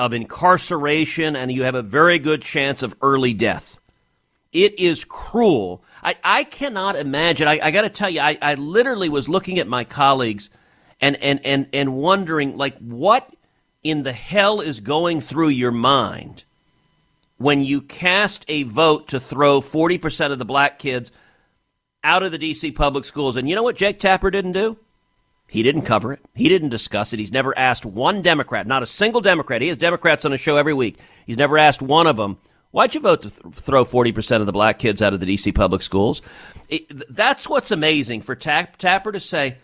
[0.00, 3.80] of incarceration, and you have a very good chance of early death.
[4.50, 5.84] It is cruel.
[6.02, 7.46] I, I cannot imagine.
[7.46, 10.48] I, I got to tell you, I, I literally was looking at my colleagues
[11.00, 13.30] and, and, and, and wondering, like, what
[13.82, 16.44] in the hell is going through your mind
[17.36, 21.12] when you cast a vote to throw 40% of the black kids
[22.02, 23.36] out of the DC public schools?
[23.36, 24.78] And you know what Jake Tapper didn't do?
[25.50, 26.20] He didn't cover it.
[26.34, 27.18] He didn't discuss it.
[27.18, 29.60] He's never asked one Democrat, not a single Democrat.
[29.60, 30.96] He has Democrats on his show every week.
[31.26, 32.38] He's never asked one of them,
[32.70, 35.52] why'd you vote to th- throw 40% of the black kids out of the DC
[35.52, 36.22] public schools?
[36.68, 39.56] It, that's what's amazing for Tapper to say,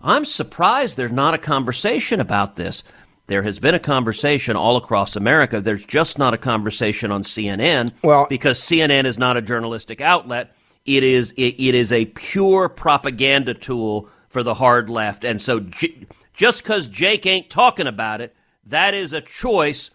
[0.00, 2.84] I'm surprised there's not a conversation about this.
[3.26, 5.60] There has been a conversation all across America.
[5.60, 7.92] There's just not a conversation on CNN.
[8.02, 10.54] Well, because CNN is not a journalistic outlet.
[10.84, 15.24] It is it, it is a pure propaganda tool for the hard left.
[15.24, 18.34] And so J- just because Jake ain't talking about it,
[18.66, 19.92] that is a choice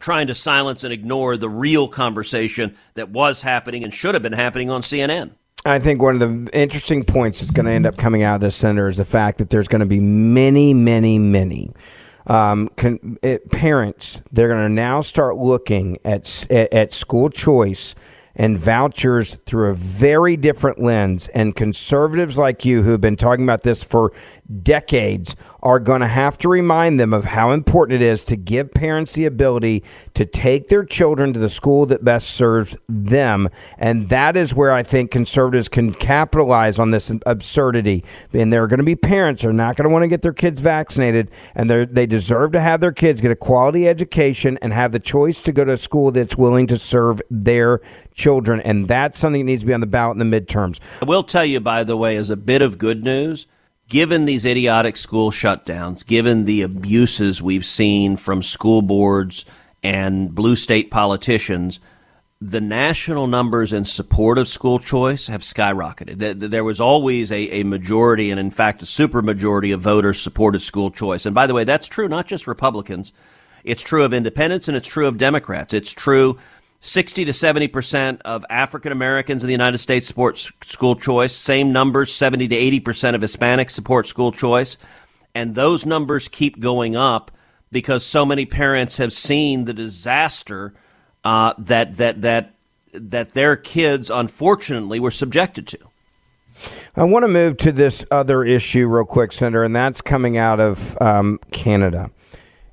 [0.00, 4.32] trying to silence and ignore the real conversation that was happening and should have been
[4.32, 5.32] happening on CNN.
[5.66, 8.40] I think one of the interesting points that's going to end up coming out of
[8.40, 11.70] this center is the fact that there's going to be many, many, many
[12.26, 17.94] um, con- it, parents they're going to now start looking at, at, at school choice
[18.36, 21.28] and vouchers through a very different lens.
[21.28, 24.12] And conservatives like you, who have been talking about this for
[24.62, 28.74] decades, are going to have to remind them of how important it is to give
[28.74, 33.48] parents the ability to take their children to the school that best serves them.
[33.78, 38.04] And that is where I think conservatives can capitalize on this absurdity.
[38.32, 40.20] And there are going to be parents who are not going to want to get
[40.20, 44.72] their kids vaccinated, and they deserve to have their kids get a quality education and
[44.72, 47.80] have the choice to go to a school that's willing to serve their
[48.12, 48.60] children.
[48.60, 50.78] And that's something that needs to be on the ballot in the midterms.
[51.00, 53.46] I will tell you, by the way, as a bit of good news
[53.88, 59.44] given these idiotic school shutdowns, given the abuses we've seen from school boards
[59.82, 61.80] and blue state politicians,
[62.40, 66.50] the national numbers in support of school choice have skyrocketed.
[66.50, 70.90] There was always a, a majority, and in fact, a supermajority of voters supported school
[70.90, 71.26] choice.
[71.26, 73.12] And by the way, that's true not just Republicans.
[73.64, 75.72] It's true of independents and it's true of Democrats.
[75.72, 76.38] It's true
[76.84, 81.34] 60 to 70 percent of African Americans in the United States support school choice.
[81.34, 84.76] Same numbers, 70 to 80 percent of Hispanics support school choice.
[85.34, 87.30] And those numbers keep going up
[87.72, 90.74] because so many parents have seen the disaster
[91.24, 92.54] uh, that that that
[92.92, 95.78] that their kids unfortunately were subjected to.
[96.96, 100.60] I want to move to this other issue real quick, Senator, and that's coming out
[100.60, 102.10] of um, Canada.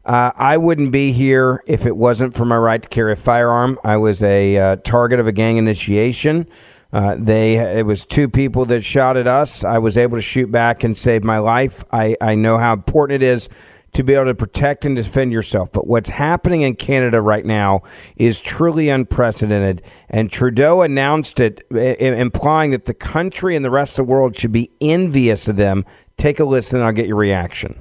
[0.04, 3.78] Uh, I wouldn't be here if it wasn't for my right to carry a firearm.
[3.84, 6.48] I was a uh, target of a gang initiation.
[6.92, 9.64] Uh, they it was two people that shot at us.
[9.64, 11.86] I was able to shoot back and save my life.
[11.92, 13.48] I, I know how important it is
[13.94, 15.72] to be able to protect and defend yourself.
[15.72, 17.84] But what's happening in Canada right now
[18.16, 19.82] is truly unprecedented.
[20.10, 24.54] And Trudeau announced it, implying that the country and the rest of the world should
[24.54, 25.86] be envious of them.
[26.18, 27.80] Take a listen, and I'll get your reaction.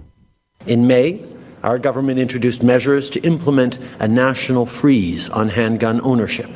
[0.67, 1.25] In May,
[1.63, 6.51] our government introduced measures to implement a national freeze on handgun ownership.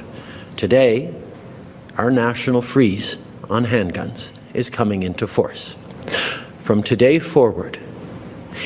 [0.56, 1.14] Today,
[1.96, 3.16] our national freeze
[3.50, 5.76] on handguns is coming into force.
[6.62, 7.78] From today forward,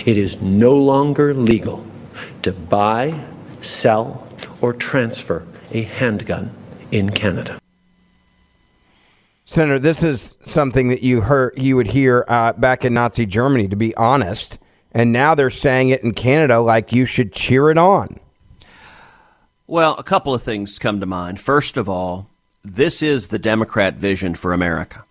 [0.07, 1.84] it is no longer legal
[2.43, 3.18] to buy,
[3.62, 4.26] sell,
[4.61, 6.55] or transfer a handgun
[6.91, 7.59] in Canada.
[9.45, 13.66] Senator, this is something that you heard you would hear uh, back in Nazi Germany.
[13.68, 14.59] To be honest,
[14.93, 18.20] and now they're saying it in Canada, like you should cheer it on.
[19.66, 21.41] Well, a couple of things come to mind.
[21.41, 22.28] First of all,
[22.64, 25.05] this is the Democrat vision for America.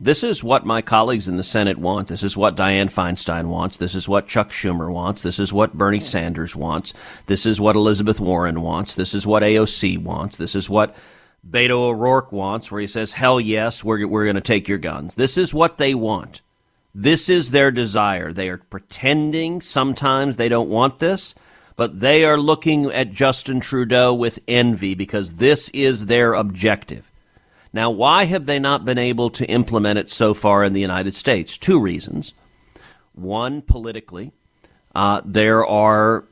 [0.00, 2.08] This is what my colleagues in the Senate want.
[2.08, 3.76] This is what Dianne Feinstein wants.
[3.76, 5.22] This is what Chuck Schumer wants.
[5.22, 6.92] This is what Bernie Sanders wants.
[7.26, 8.94] This is what Elizabeth Warren wants.
[8.94, 10.36] This is what AOC wants.
[10.36, 10.96] This is what
[11.48, 15.14] Beto O'Rourke wants, where he says, hell yes, we're, we're going to take your guns.
[15.14, 16.40] This is what they want.
[16.94, 18.32] This is their desire.
[18.32, 21.34] They are pretending sometimes they don't want this,
[21.76, 27.10] but they are looking at Justin Trudeau with envy because this is their objective.
[27.72, 31.16] Now, why have they not been able to implement it so far in the United
[31.16, 31.58] States?
[31.58, 32.32] Two reasons.
[33.12, 34.30] One, politically,
[34.94, 36.24] uh, there are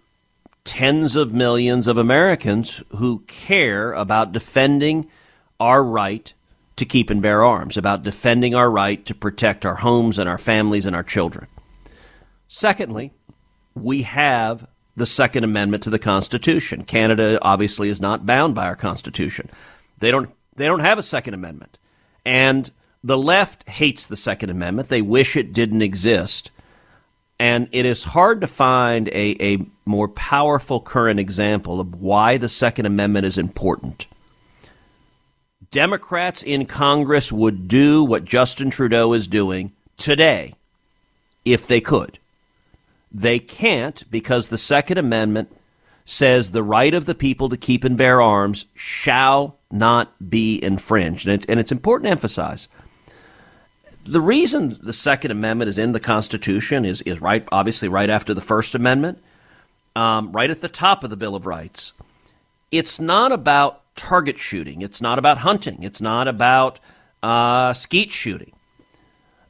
[0.63, 5.09] tens of millions of Americans who care about defending
[5.59, 6.33] our right
[6.77, 10.39] to keep and bear arms, about defending our right to protect our homes and our
[10.39, 11.47] families and our children.
[12.49, 13.13] Secondly,
[13.75, 14.67] we have
[14.97, 16.85] the Second Amendment to the Constitution.
[16.85, 19.49] Canada obviously is not bound by our Constitution.
[19.99, 21.79] They don't they don't have a Second Amendment.
[22.25, 22.71] And
[23.03, 24.89] the left hates the Second Amendment.
[24.89, 26.51] They wish it didn't exist.
[27.39, 32.49] And it is hard to find a, a more powerful current example of why the
[32.49, 34.07] Second Amendment is important.
[35.73, 40.55] Democrats in Congress would do what Justin Trudeau is doing today
[41.45, 42.19] if they could.
[43.11, 45.51] They can't because the Second Amendment
[46.05, 51.27] says the right of the people to keep and bear arms shall not be infringed.
[51.27, 52.69] And, and it's important to emphasize
[54.05, 58.35] the reason the Second Amendment is in the Constitution is, is right, obviously, right after
[58.35, 59.23] the First Amendment,
[59.95, 61.93] um, right at the top of the Bill of Rights.
[62.71, 66.79] It's not about target shooting, it's not about hunting, it's not about
[67.23, 68.53] uh, skeet shooting.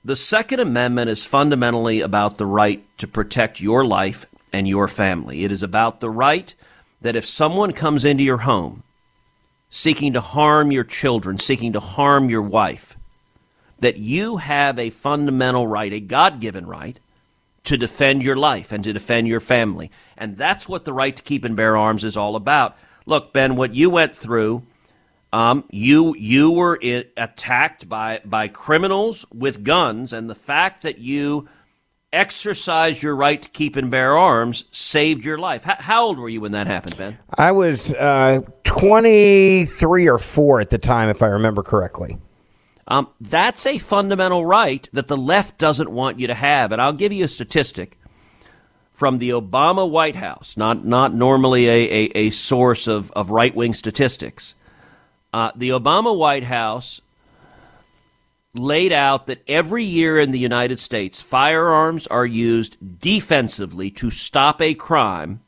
[0.05, 5.45] The Second Amendment is fundamentally about the right to protect your life and your family.
[5.45, 6.55] It is about the right
[7.01, 8.83] that if someone comes into your home
[9.71, 12.97] seeking to harm your children, seeking to harm your wife,
[13.79, 17.01] that you have a fundamental right, a God given right,
[17.65, 19.91] to defend your life and to defend your family.
[20.17, 22.77] And that's what the right to keep and bear arms is all about.
[23.07, 24.65] Look, Ben, what you went through,
[25.33, 26.79] um, you you were
[27.17, 31.49] attacked by by criminals with guns, and the fact that you
[32.13, 35.67] exercised your right to keep and bear arms saved your life.
[35.67, 37.19] H- how old were you when that happened, Ben?
[37.39, 42.19] I was uh, 23 or 4 at the time, if I remember correctly.
[42.87, 46.73] Um, that's a fundamental right that the left doesn't want you to have.
[46.73, 47.99] And I'll give you a statistic
[49.03, 53.53] from the Obama White House, not, not normally a, a, a source of, of right
[53.53, 54.55] wing statistics.
[55.35, 57.01] Uh, the Obama White House
[58.55, 64.63] laid out that every year in the United States, firearms are used defensively to stop
[64.63, 65.41] a crime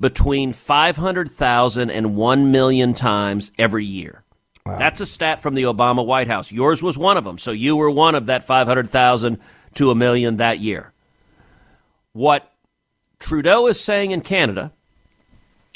[0.00, 4.24] between 500,000 and 1 million times every year.
[4.66, 4.78] Wow.
[4.78, 6.50] That's a stat from the Obama White House.
[6.50, 7.38] Yours was one of them.
[7.38, 9.38] So you were one of that 500,000
[9.74, 10.92] to a million that year.
[12.18, 12.52] What
[13.20, 14.72] Trudeau is saying in Canada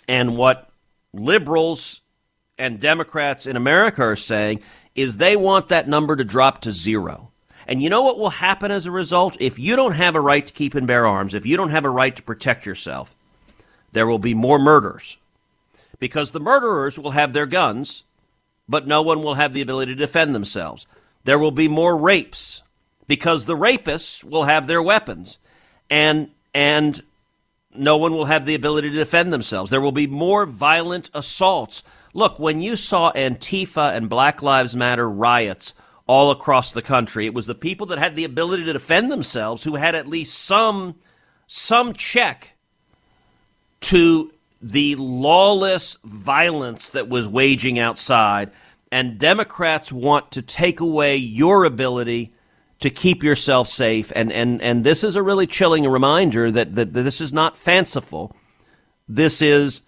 [0.08, 0.70] and what
[1.12, 2.00] liberals
[2.58, 4.60] and Democrats in America are saying
[4.96, 7.30] is they want that number to drop to zero.
[7.68, 9.36] And you know what will happen as a result?
[9.38, 11.84] If you don't have a right to keep and bear arms, if you don't have
[11.84, 13.14] a right to protect yourself,
[13.92, 15.18] there will be more murders.
[16.00, 18.02] Because the murderers will have their guns,
[18.68, 20.88] but no one will have the ability to defend themselves.
[21.22, 22.64] There will be more rapes
[23.06, 25.38] because the rapists will have their weapons
[25.92, 27.02] and and
[27.74, 29.70] no one will have the ability to defend themselves.
[29.70, 31.82] There will be more violent assaults.
[32.14, 35.74] Look, when you saw Antifa and Black Lives Matter riots
[36.06, 39.64] all across the country, it was the people that had the ability to defend themselves
[39.64, 40.96] who had at least some
[41.46, 42.54] some check
[43.80, 44.30] to
[44.62, 48.50] the lawless violence that was waging outside.
[48.90, 52.32] And Democrats want to take away your ability
[52.82, 54.12] to keep yourself safe.
[54.14, 57.56] And, and, and this is a really chilling reminder that, that, that this is not
[57.56, 58.36] fanciful.
[59.08, 59.82] This is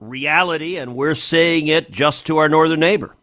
[0.00, 3.14] reality, and we're seeing it just to our northern neighbor.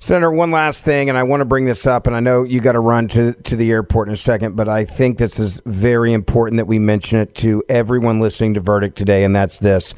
[0.00, 2.60] Senator, one last thing, and I want to bring this up, and I know you
[2.60, 5.60] got to run to, to the airport in a second, but I think this is
[5.66, 9.94] very important that we mention it to everyone listening to Verdict today, and that's this.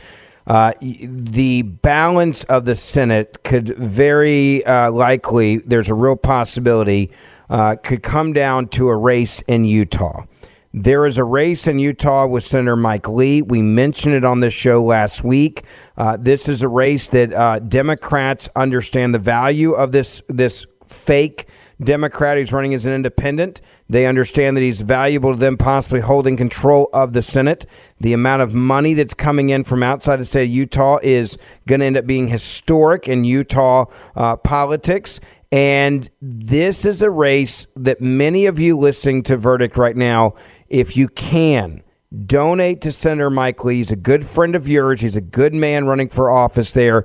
[0.47, 7.11] Uh, the balance of the Senate could very uh, likely, there's a real possibility
[7.51, 10.24] uh, could come down to a race in Utah.
[10.72, 13.42] There is a race in Utah with Senator Mike Lee.
[13.42, 15.64] We mentioned it on this show last week.
[15.96, 21.48] Uh, this is a race that uh, Democrats understand the value of this this fake
[21.82, 23.61] Democrat who's running as an independent.
[23.88, 27.66] They understand that he's valuable to them, possibly holding control of the Senate.
[27.98, 31.80] The amount of money that's coming in from outside the state of Utah is going
[31.80, 35.20] to end up being historic in Utah uh, politics.
[35.53, 40.34] And this is a race that many of you listening to Verdict right now,
[40.68, 41.82] if you can,
[42.26, 43.78] donate to Senator Mike Lee.
[43.78, 45.01] He's a good friend of yours.
[45.01, 47.05] He's a good man running for office there.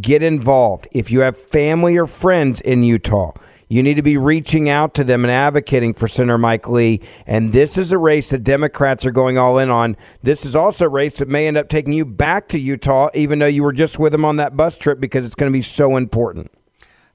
[0.00, 0.86] Get involved.
[0.92, 3.32] If you have family or friends in Utah,
[3.68, 7.00] you need to be reaching out to them and advocating for Senator Mike Lee.
[7.26, 9.96] And this is a race that Democrats are going all in on.
[10.22, 13.40] This is also a race that may end up taking you back to Utah, even
[13.40, 15.62] though you were just with him on that bus trip, because it's going to be
[15.62, 16.52] so important.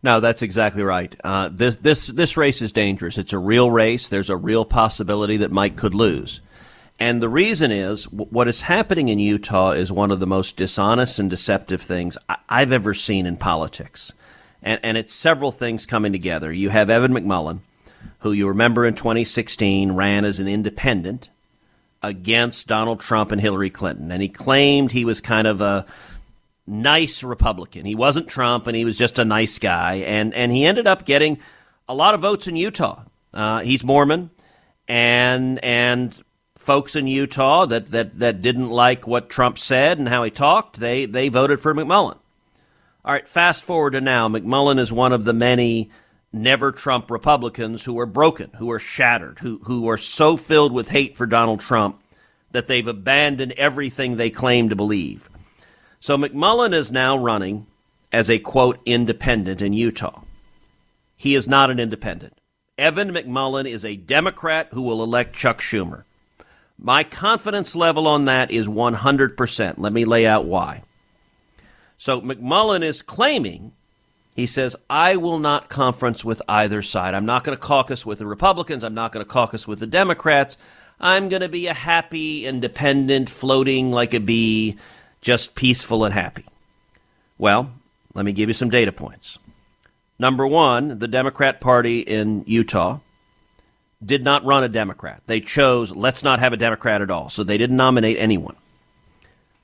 [0.06, 1.16] No, that's exactly right.
[1.24, 3.18] Uh, this this this race is dangerous.
[3.18, 4.08] It's a real race.
[4.08, 6.42] There's a real possibility that Mike could lose,
[7.00, 10.58] and the reason is w- what is happening in Utah is one of the most
[10.58, 14.14] dishonest and deceptive things I- I've ever seen in politics,
[14.62, 16.54] and and it's several things coming together.
[16.54, 17.62] You have Evan McMullin,
[18.20, 21.30] who you remember in 2016 ran as an independent
[22.04, 25.88] against Donald Trump and Hillary Clinton, and he claimed he was kind of a
[26.68, 27.86] nice Republican.
[27.86, 29.96] He wasn't Trump, and he was just a nice guy.
[29.96, 31.38] And and he ended up getting
[31.88, 33.04] a lot of votes in Utah.
[33.34, 34.32] Uh, he's Mormon,
[34.88, 36.24] and and
[36.66, 40.80] folks in Utah that, that that didn't like what Trump said and how he talked,
[40.80, 42.18] they they voted for McMullin.
[43.04, 44.28] All right, fast forward to now.
[44.28, 45.92] McMullin is one of the many
[46.34, 50.90] never Trump Republicans who are broken, who are shattered, who who are so filled with
[50.90, 52.02] hate for Donald Trump
[52.52, 55.30] that they've abandoned everything they claim to believe.
[56.06, 57.66] So McMullin is now running
[58.12, 60.22] as a quote independent in Utah.
[61.18, 62.38] He is not an independent.
[62.78, 66.04] Evan McMullin is a Democrat who will elect Chuck Schumer.
[66.78, 69.80] My confidence level on that is 100%.
[69.80, 70.84] Let me lay out why.
[71.98, 73.72] So McMullin is claiming,
[74.36, 77.16] he says, I will not conference with either side.
[77.16, 78.84] I'm not going to caucus with the Republicans.
[78.84, 80.56] I'm not going to caucus with the Democrats.
[81.00, 84.78] I'm going to be a happy independent floating like a bee
[85.26, 86.46] just peaceful and happy?
[87.40, 87.72] Well,
[88.14, 89.40] let me give you some data points.
[90.20, 93.00] Number one, the Democrat Party in Utah
[94.06, 95.24] did not run a Democrat.
[95.26, 97.28] They chose, let's not have a Democrat at all.
[97.28, 98.56] So they didn't nominate anyone.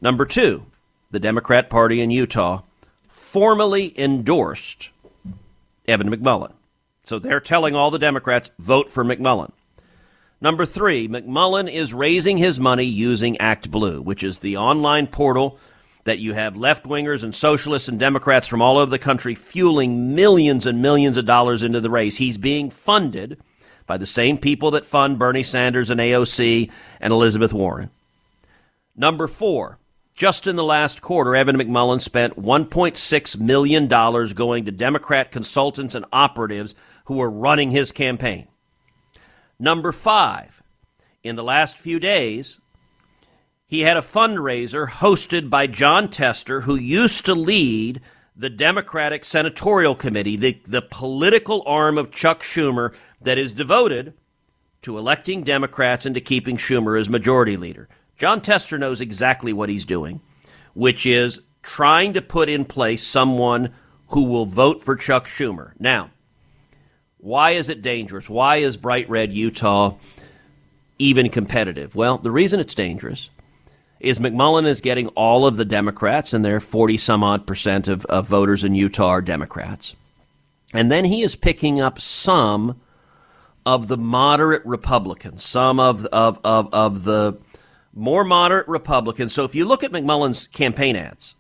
[0.02, 0.66] Number two,
[1.12, 2.64] the Democrat Party in Utah
[3.08, 4.90] formally endorsed
[5.88, 6.54] Evan McMullin.
[7.04, 9.52] So they're telling all the Democrats, vote for McMullin.
[10.44, 15.60] Number three, McMullin is raising his money using ActBlue, which is the online portal
[16.04, 20.16] that you have left wingers and socialists and Democrats from all over the country fueling
[20.16, 22.18] millions and millions of dollars into the race.
[22.18, 23.40] He's being funded
[23.86, 27.92] by the same people that fund Bernie Sanders and AOC and Elizabeth Warren.
[28.96, 29.78] Number four,
[30.16, 36.06] just in the last quarter, Evan McMullin spent $1.6 million going to Democrat consultants and
[36.12, 36.74] operatives
[37.06, 38.48] who were running his campaign.
[39.62, 40.64] Number five,
[41.24, 42.60] in the last few days,
[43.68, 48.02] he had a fundraiser hosted by Jon Tester, who used to lead
[48.36, 54.16] the Democratic Senatorial Committee, the, the political arm of Chuck Schumer that is devoted
[54.82, 57.88] to electing Democrats and to keeping Schumer as majority leader.
[58.18, 60.22] Jon Tester knows exactly what he's doing,
[60.74, 63.72] which is trying to put in place someone
[64.08, 65.74] who will vote for Chuck Schumer.
[65.78, 66.10] Now,
[67.22, 68.30] why is it dangerous?
[68.30, 69.96] Why is bright red Utah
[70.98, 71.96] even competitive?
[71.96, 73.30] Well, the reason it's dangerous
[74.00, 78.06] is McMullin is getting all of the Democrats, and they're 40 some odd percent of,
[78.06, 79.96] of voters in Utah are Democrats.
[80.74, 82.82] And then he is picking up some
[83.66, 87.38] of the moderate Republicans, some of, of, of, of the
[87.94, 89.34] more moderate Republicans.
[89.34, 91.36] So if you look at McMullin's campaign ads,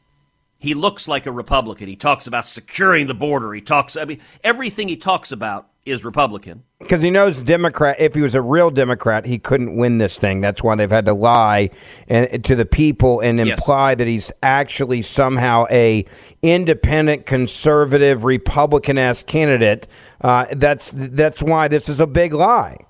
[0.59, 1.87] he looks like a Republican.
[1.87, 3.51] He talks about securing the border.
[3.53, 6.63] He talks, I mean, everything he talks about is Republican.
[6.79, 7.95] Because he knows Democrat.
[7.99, 10.41] If he was a real Democrat, he couldn't win this thing.
[10.41, 11.71] That's why they've had to lie
[12.07, 13.97] and, to the people and imply yes.
[13.97, 16.05] that he's actually somehow a
[16.41, 19.87] independent, conservative, Republican-esque candidate.
[20.21, 22.85] Uh, that's that's why this is a big lie.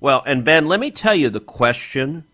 [0.00, 2.24] Well, and Ben, let me tell you the question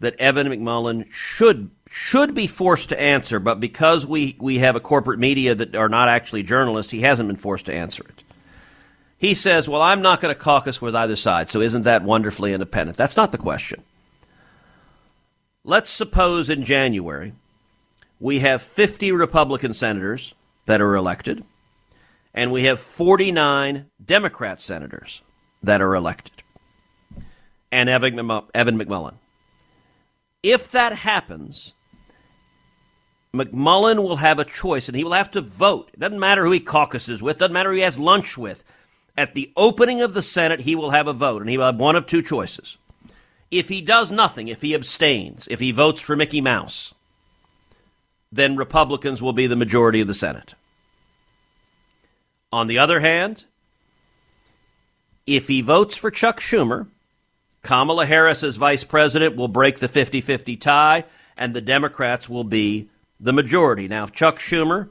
[0.00, 4.80] that Evan McMullin should should be forced to answer, but because we, we have a
[4.80, 8.22] corporate media that are not actually journalists, he hasn't been forced to answer it.
[9.20, 12.54] He says, Well, I'm not going to caucus with either side, so isn't that wonderfully
[12.54, 12.96] independent?
[12.96, 13.82] That's not the question.
[15.62, 17.34] Let's suppose in January
[18.18, 20.32] we have 50 Republican senators
[20.64, 21.44] that are elected,
[22.32, 25.20] and we have 49 Democrat senators
[25.62, 26.42] that are elected,
[27.70, 29.14] and Evan McMullin.
[30.42, 31.74] If that happens,
[33.34, 35.90] McMullin will have a choice and he will have to vote.
[35.92, 38.64] It doesn't matter who he caucuses with, doesn't matter who he has lunch with
[39.16, 41.76] at the opening of the Senate, he will have a vote, and he will have
[41.76, 42.78] one of two choices.
[43.50, 46.94] If he does nothing, if he abstains, if he votes for Mickey Mouse,
[48.30, 50.54] then Republicans will be the majority of the Senate.
[52.52, 53.44] On the other hand,
[55.26, 56.88] if he votes for Chuck Schumer,
[57.62, 61.04] Kamala Harris as vice president will break the 50 50 tie,
[61.36, 62.88] and the Democrats will be
[63.18, 63.86] the majority.
[63.88, 64.88] Now, if Chuck Schumer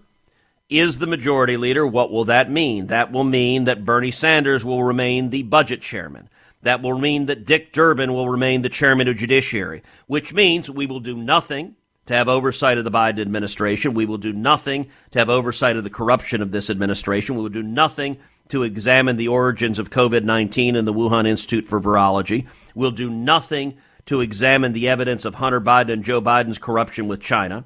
[0.70, 2.88] is the majority leader, what will that mean?
[2.88, 6.30] That will mean that Bernie Sanders will remain the budget chairman.
[6.62, 10.86] That will mean that Dick Durbin will remain the chairman of Judiciary, which means we
[10.86, 13.94] will do nothing to have oversight of the Biden administration.
[13.94, 17.36] We will do nothing to have oversight of the corruption of this administration.
[17.36, 18.18] We will do nothing
[18.50, 22.48] to examine the origins of COVID 19 and the Wuhan Institute for Virology.
[22.76, 27.22] We'll do nothing to examine the evidence of Hunter Biden and Joe Biden's corruption with
[27.22, 27.64] China.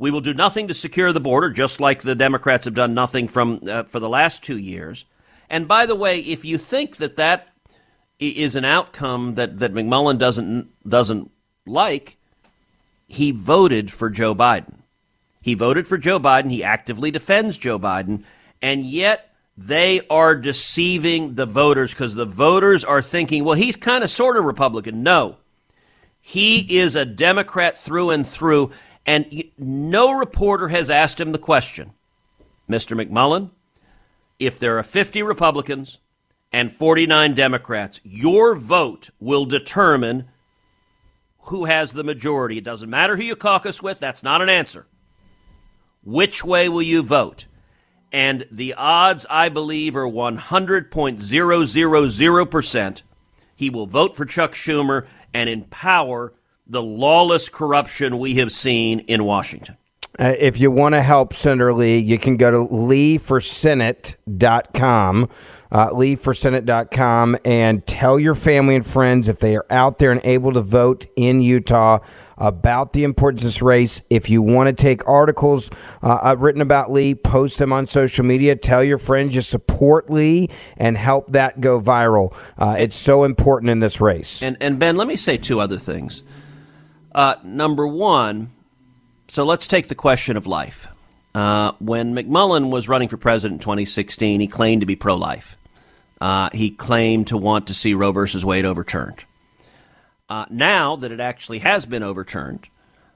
[0.00, 3.28] We will do nothing to secure the border, just like the Democrats have done nothing
[3.28, 5.04] from uh, for the last two years.
[5.50, 7.48] And by the way, if you think that that
[8.18, 11.30] is an outcome that, that McMullin doesn't doesn't
[11.66, 12.16] like,
[13.08, 14.76] he voted for Joe Biden.
[15.42, 16.50] He voted for Joe Biden.
[16.50, 18.24] He actively defends Joe Biden,
[18.62, 24.02] and yet they are deceiving the voters because the voters are thinking, well, he's kind
[24.02, 25.02] of sort of Republican.
[25.02, 25.36] No,
[26.18, 28.70] he is a Democrat through and through.
[29.10, 31.94] And no reporter has asked him the question
[32.70, 32.96] Mr.
[32.96, 33.50] McMullin,
[34.38, 35.98] if there are 50 Republicans
[36.52, 40.28] and 49 Democrats, your vote will determine
[41.46, 42.58] who has the majority.
[42.58, 44.86] It doesn't matter who you caucus with, that's not an answer.
[46.04, 47.46] Which way will you vote?
[48.12, 53.02] And the odds, I believe, are 100.000%.
[53.56, 56.32] He will vote for Chuck Schumer and empower
[56.70, 59.76] the lawless corruption we have seen in Washington.
[60.18, 65.28] Uh, if you want to help Senator Lee, you can go to leeforsenate.com,
[65.72, 70.52] uh, leeforsenate.com, and tell your family and friends if they are out there and able
[70.52, 72.00] to vote in Utah
[72.36, 74.02] about the importance of this race.
[74.10, 75.70] If you want to take articles
[76.02, 78.56] uh, uh, written about Lee, post them on social media.
[78.56, 82.34] Tell your friends you support Lee and help that go viral.
[82.58, 84.42] Uh, it's so important in this race.
[84.42, 86.22] And, and Ben, let me say two other things.
[87.12, 88.50] Uh, number one,
[89.28, 90.88] so let's take the question of life.
[91.34, 95.56] Uh, when McMullin was running for president in 2016, he claimed to be pro life.
[96.20, 99.24] Uh, he claimed to want to see Roe versus Wade overturned.
[100.28, 102.68] Uh, now that it actually has been overturned,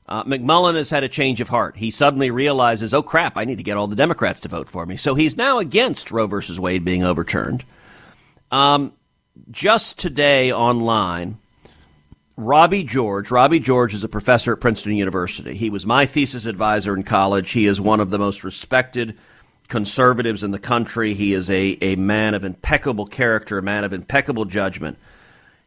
[0.08, 1.76] uh, McMullin has had a change of heart.
[1.76, 4.84] He suddenly realizes, oh crap, I need to get all the Democrats to vote for
[4.86, 4.96] me.
[4.96, 7.64] So he's now against Roe versus Wade being overturned.
[8.50, 8.92] Um,
[9.50, 11.38] just today online,
[12.36, 13.30] Robbie George.
[13.30, 15.54] Robbie George is a professor at Princeton University.
[15.54, 17.52] He was my thesis advisor in college.
[17.52, 19.16] He is one of the most respected
[19.68, 21.14] conservatives in the country.
[21.14, 24.98] He is a, a man of impeccable character, a man of impeccable judgment.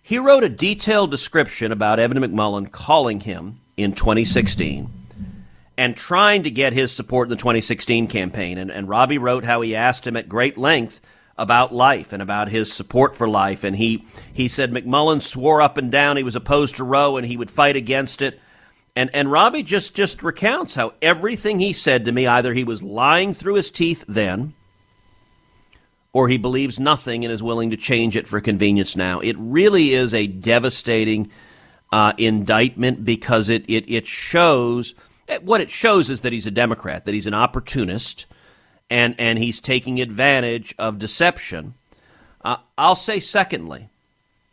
[0.02, 4.90] He wrote a detailed description about Evan McMullin calling him in 2016
[5.78, 8.58] and trying to get his support in the 2016 campaign.
[8.58, 11.00] And, and Robbie wrote how he asked him at great length
[11.38, 13.64] about life and about his support for life.
[13.64, 17.28] And he, he said McMullin swore up and down he was opposed to Roe and
[17.28, 18.40] he would fight against it.
[18.96, 22.82] And, and Robbie just, just recounts how everything he said to me, either he was
[22.82, 24.56] lying through his teeth then,
[26.14, 29.20] or he believes nothing and is willing to change it for convenience now.
[29.20, 31.30] It really is a devastating
[31.92, 34.96] uh, indictment because it, it, it shows
[35.42, 38.26] what it shows is that he's a Democrat, that he's an opportunist,
[38.90, 41.74] and, and he's taking advantage of deception.
[42.44, 43.90] Uh, I'll say, secondly,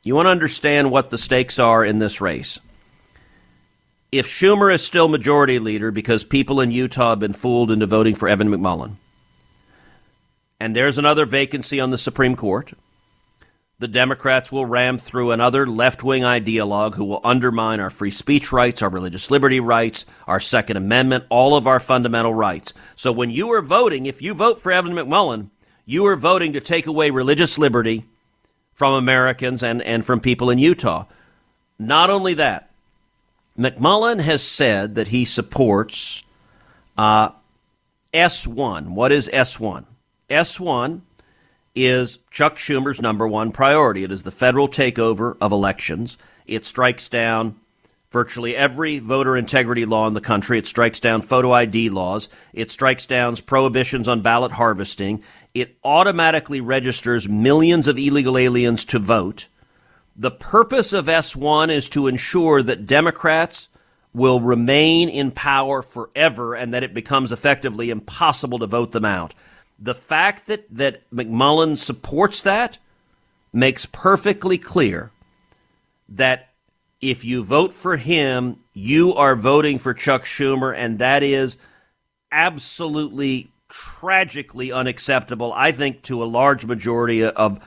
[0.02, 2.60] you want to understand what the stakes are in this race.
[4.12, 8.14] If Schumer is still majority leader because people in Utah have been fooled into voting
[8.14, 8.96] for Evan McMullin,
[10.60, 12.72] and there's another vacancy on the Supreme Court,
[13.78, 18.52] the Democrats will ram through another left wing ideologue who will undermine our free speech
[18.52, 22.72] rights, our religious liberty rights, our Second Amendment, all of our fundamental rights.
[22.94, 25.50] So when you are voting, if you vote for Evan McMullin,
[25.86, 28.04] you are voting to take away religious liberty
[28.72, 31.06] from Americans and, and from people in Utah.
[31.78, 32.70] Not only that,
[33.58, 36.22] McMullin has said that he supports
[36.96, 37.30] uh,
[38.12, 38.88] S1.
[38.88, 39.84] What is S1?
[40.30, 41.00] S1
[41.74, 44.04] is Chuck Schumer's number one priority.
[44.04, 46.16] It is the federal takeover of elections.
[46.46, 47.56] It strikes down
[48.10, 50.56] virtually every voter integrity law in the country.
[50.56, 52.28] It strikes down photo ID laws.
[52.52, 55.22] It strikes down prohibitions on ballot harvesting.
[55.52, 59.48] It automatically registers millions of illegal aliens to vote.
[60.14, 63.68] The purpose of S1 is to ensure that Democrats
[64.12, 69.34] will remain in power forever and that it becomes effectively impossible to vote them out
[69.78, 72.78] the fact that, that McMullin supports that
[73.52, 75.10] makes perfectly clear
[76.08, 76.50] that
[77.00, 81.58] if you vote for him, you are voting for Chuck Schumer, and that is
[82.32, 87.60] absolutely tragically unacceptable, I think, to a large majority of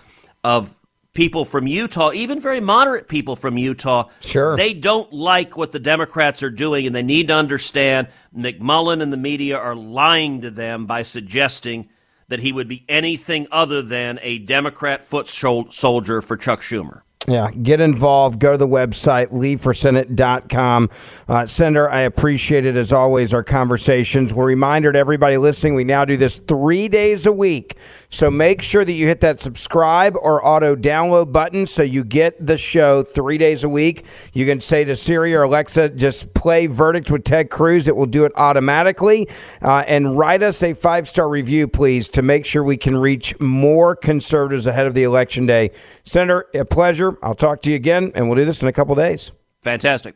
[0.43, 0.75] of
[1.13, 4.07] people from Utah, even very moderate people from Utah.
[4.21, 4.55] Sure.
[4.55, 9.11] They don't like what the Democrats are doing, and they need to understand McMullin and
[9.11, 11.89] the media are lying to them by suggesting
[12.29, 17.01] that he would be anything other than a Democrat foot soldier for Chuck Schumer.
[17.25, 18.39] Yeah, get involved.
[18.39, 20.89] Go to the website, leeforsenate.com.
[21.27, 24.33] Uh, Senator, I appreciate it as always, our conversations.
[24.33, 27.75] We're reminder to everybody listening, we now do this three days a week.
[28.09, 32.45] So make sure that you hit that subscribe or auto download button so you get
[32.45, 34.05] the show three days a week.
[34.31, 37.89] You can say to Siri or Alexa, just play Verdict with Ted Cruz.
[37.89, 39.27] It will do it automatically.
[39.61, 43.37] Uh, and write us a five star review, please, to make sure we can reach
[43.41, 45.71] more conservatives ahead of the election day.
[46.05, 47.06] Senator, a pleasure.
[47.21, 49.31] I'll talk to you again, and we'll do this in a couple days.
[49.61, 50.15] Fantastic.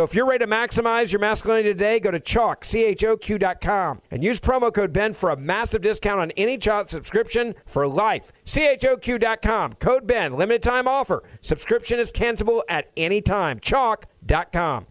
[0.03, 4.73] if you're ready to maximize your masculinity today, go to Choq, C-H-O-Q.com, and use promo
[4.73, 8.31] code BEN for a massive discount on any Choq subscription for life.
[8.45, 11.23] C-H-O-Q.com, code BEN, limited time offer.
[11.41, 13.59] Subscription is cancelable at any time.
[13.59, 14.85] Choq.com.